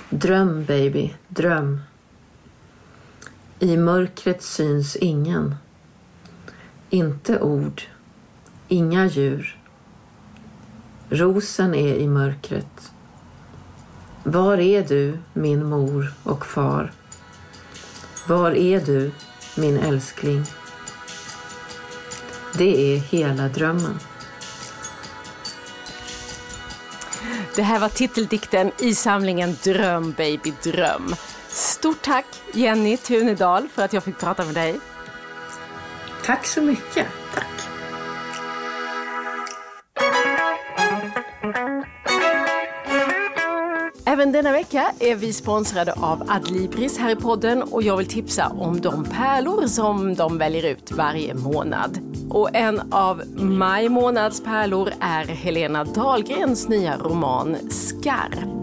Dröm 0.10 0.66
baby, 0.66 1.14
dröm. 1.28 1.82
I 3.60 3.78
mörkret 3.78 4.44
syns 4.44 4.96
ingen. 4.96 5.56
Inte 6.90 7.40
ord, 7.40 7.82
inga 8.68 9.06
djur. 9.06 9.58
Rosen 11.10 11.76
är 11.76 11.96
i 11.96 12.08
mörkret. 12.08 12.92
Var 14.32 14.58
är 14.58 14.84
du, 14.84 15.18
min 15.34 15.66
mor 15.66 16.14
och 16.24 16.46
far? 16.46 16.92
Var 18.28 18.52
är 18.52 18.80
du, 18.80 19.12
min 19.58 19.78
älskling? 19.78 20.44
Det 22.54 22.94
är 22.94 22.98
hela 22.98 23.48
drömmen. 23.48 24.00
Det 27.56 27.62
här 27.62 27.80
var 27.80 27.90
titeldikten 27.90 28.72
i 28.80 28.96
samlingen 28.96 29.56
Dröm 29.64 30.12
baby 30.12 30.54
dröm. 30.64 31.16
Stort 31.48 32.02
tack 32.02 32.26
Jenny 32.54 32.98
Tunedal 32.98 33.68
för 33.74 33.84
att 33.84 33.94
jag 33.94 34.04
fick 34.04 34.20
prata 34.20 34.46
med 34.46 34.56
dig. 34.56 34.80
Tack 36.26 36.46
så 36.46 36.62
mycket. 36.62 37.08
Även 44.20 44.32
denna 44.32 44.52
vecka 44.52 44.92
är 45.00 45.16
vi 45.16 45.34
sponsrade 45.34 45.94
av 45.94 46.24
Adlibris 46.28 46.98
här 46.98 47.12
i 47.12 47.16
podden 47.16 47.64
och 47.64 47.84
jag 47.84 47.98
vill 47.98 48.08
tipsa 48.08 48.48
om 48.48 48.82
de 48.82 49.04
pärlor 49.04 49.68
som 49.68 50.16
de 50.16 50.38
väljer 50.38 50.66
ut 50.66 50.92
varje 50.92 51.34
månad. 51.34 52.00
Och 52.30 52.56
en 52.56 52.94
av 52.94 53.22
maj 53.36 53.90
månads 53.90 54.44
pärlor 54.44 54.92
är 55.00 55.26
Helena 55.26 55.84
Dahlgrens 55.84 56.70
nya 56.70 56.98
roman 56.98 57.58
Skarp. 57.70 58.59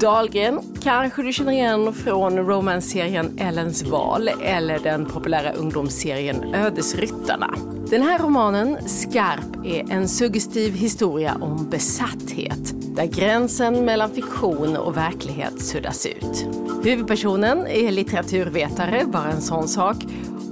Dahlgren 0.00 0.60
kanske 0.82 1.22
du 1.22 1.32
känner 1.32 1.52
igen 1.52 1.92
från 1.92 2.38
romanserien 2.38 3.38
Ellens 3.38 3.82
val 3.82 4.30
eller 4.42 4.78
den 4.78 5.06
populära 5.06 5.52
ungdomsserien 5.52 6.54
Ödesryttarna. 6.54 7.54
Den 7.90 8.02
här 8.02 8.18
romanen, 8.18 8.88
Skarp, 8.88 9.66
är 9.66 9.92
en 9.92 10.08
suggestiv 10.08 10.74
historia 10.74 11.38
om 11.40 11.70
besatthet 11.70 12.74
där 12.96 13.06
gränsen 13.06 13.84
mellan 13.84 14.10
fiktion 14.10 14.76
och 14.76 14.96
verklighet 14.96 15.62
suddas 15.62 16.06
ut. 16.06 16.46
Huvudpersonen 16.84 17.66
är 17.66 17.92
litteraturvetare, 17.92 19.04
bara 19.06 19.30
en 19.30 19.42
sån 19.42 19.68
sak, 19.68 19.96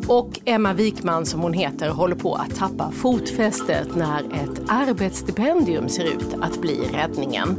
och 0.09 0.41
Emma 0.45 0.73
Wikman 0.73 1.27
som 1.27 1.41
hon 1.41 1.53
heter 1.53 1.89
håller 1.89 2.17
på 2.17 2.35
att 2.35 2.57
tappa 2.57 2.91
fotfästet 2.91 3.97
när 3.97 4.19
ett 4.21 4.63
arbetsstipendium 4.69 5.89
ser 5.89 6.05
ut 6.05 6.35
att 6.41 6.61
bli 6.61 6.81
räddningen. 6.93 7.57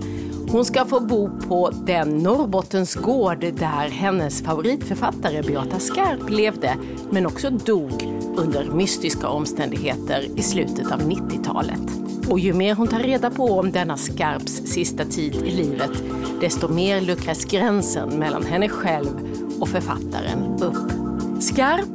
Hon 0.55 0.65
ska 0.65 0.85
få 0.85 0.99
bo 0.99 1.29
på 1.39 1.69
den 1.69 2.17
Norrbottens 2.17 2.95
gård 2.95 3.39
där 3.39 3.89
hennes 3.89 4.43
favoritförfattare 4.43 5.41
Beata 5.43 5.79
Skarp 5.79 6.29
levde, 6.29 6.77
men 7.09 7.25
också 7.25 7.49
dog 7.49 8.21
under 8.35 8.65
mystiska 8.65 9.27
omständigheter 9.27 10.27
i 10.35 10.41
slutet 10.41 10.91
av 10.91 10.99
90-talet. 10.99 11.81
Och 12.29 12.39
ju 12.39 12.53
mer 12.53 12.75
hon 12.75 12.87
tar 12.87 12.99
reda 12.99 13.31
på 13.31 13.45
om 13.45 13.71
denna 13.71 13.97
Skarps 13.97 14.51
sista 14.51 15.05
tid 15.05 15.35
i 15.35 15.51
livet, 15.51 15.91
desto 16.41 16.67
mer 16.67 17.01
luckras 17.01 17.45
gränsen 17.45 18.09
mellan 18.09 18.45
henne 18.45 18.69
själv 18.69 19.09
och 19.59 19.69
författaren 19.69 20.57
upp. 20.61 20.91
Skarp 21.41 21.89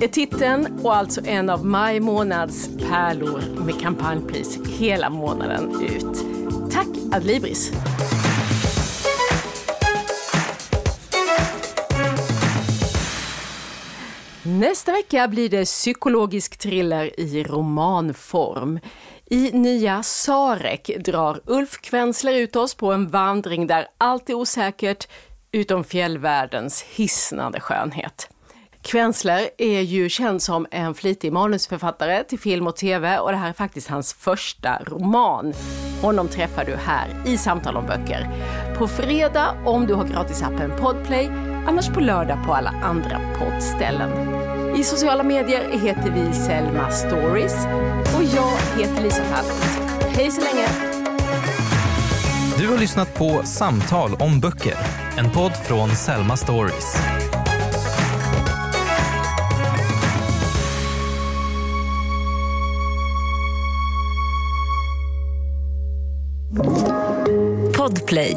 är 0.00 0.08
titeln 0.08 0.80
och 0.82 0.96
alltså 0.96 1.20
en 1.24 1.50
av 1.50 1.66
maj 1.66 2.00
månads 2.00 2.68
pärlor 2.88 3.42
med 3.66 3.80
kampanjpris 3.80 4.58
hela 4.78 5.10
månaden 5.10 5.82
ut. 5.82 6.24
Tack 6.72 6.88
Adlibris! 7.12 7.72
Nästa 14.62 14.92
vecka 14.92 15.28
blir 15.28 15.48
det 15.48 15.64
psykologisk 15.64 16.58
thriller 16.58 17.20
i 17.20 17.42
romanform. 17.42 18.80
I 19.30 19.50
nya 19.52 20.02
Sarek 20.02 20.90
drar 21.04 21.40
Ulf 21.46 21.80
Kvensler 21.80 22.32
ut 22.32 22.56
oss 22.56 22.74
på 22.74 22.92
en 22.92 23.08
vandring 23.08 23.66
där 23.66 23.86
allt 23.98 24.30
är 24.30 24.34
osäkert 24.34 25.08
utom 25.52 25.84
fjällvärldens 25.84 26.82
hisnande 26.82 27.60
skönhet. 27.60 28.28
Kvensler 28.82 29.48
är 29.58 29.80
ju 29.80 30.08
känd 30.08 30.42
som 30.42 30.66
en 30.70 30.94
flitig 30.94 31.32
manusförfattare 31.32 32.24
till 32.24 32.38
film 32.38 32.66
och 32.66 32.76
tv 32.76 33.18
och 33.18 33.30
det 33.30 33.36
här 33.36 33.48
är 33.48 33.52
faktiskt 33.52 33.88
hans 33.88 34.12
första 34.12 34.82
roman. 34.86 35.52
Honom 36.02 36.28
träffar 36.28 36.64
du 36.64 36.76
här 36.76 37.08
i 37.26 37.38
Samtal 37.38 37.76
om 37.76 37.86
böcker. 37.86 38.28
På 38.78 38.88
fredag 38.88 39.54
om 39.66 39.86
du 39.86 39.94
har 39.94 40.04
gratisappen 40.04 40.70
Podplay, 40.80 41.30
annars 41.68 41.88
på 41.88 42.00
lördag 42.00 42.38
på 42.46 42.54
alla 42.54 42.70
andra 42.70 43.20
poddställen. 43.38 44.41
I 44.76 44.84
sociala 44.84 45.22
medier 45.22 45.70
heter 45.70 46.10
vi 46.10 46.32
Selma 46.34 46.90
Stories 46.90 47.66
och 48.16 48.22
jag 48.22 48.80
heter 48.80 49.02
Lisa 49.02 49.24
Tallroth. 49.24 50.16
Hej 50.16 50.30
så 50.30 50.40
länge! 50.40 50.66
Du 52.58 52.68
har 52.68 52.78
lyssnat 52.78 53.14
på 53.14 53.42
Samtal 53.44 54.14
om 54.14 54.40
böcker, 54.40 54.74
en 55.18 55.30
podd 55.30 55.52
från 55.52 55.90
Selma 55.90 56.36
Stories. 56.36 56.96
Podplay. 67.76 68.36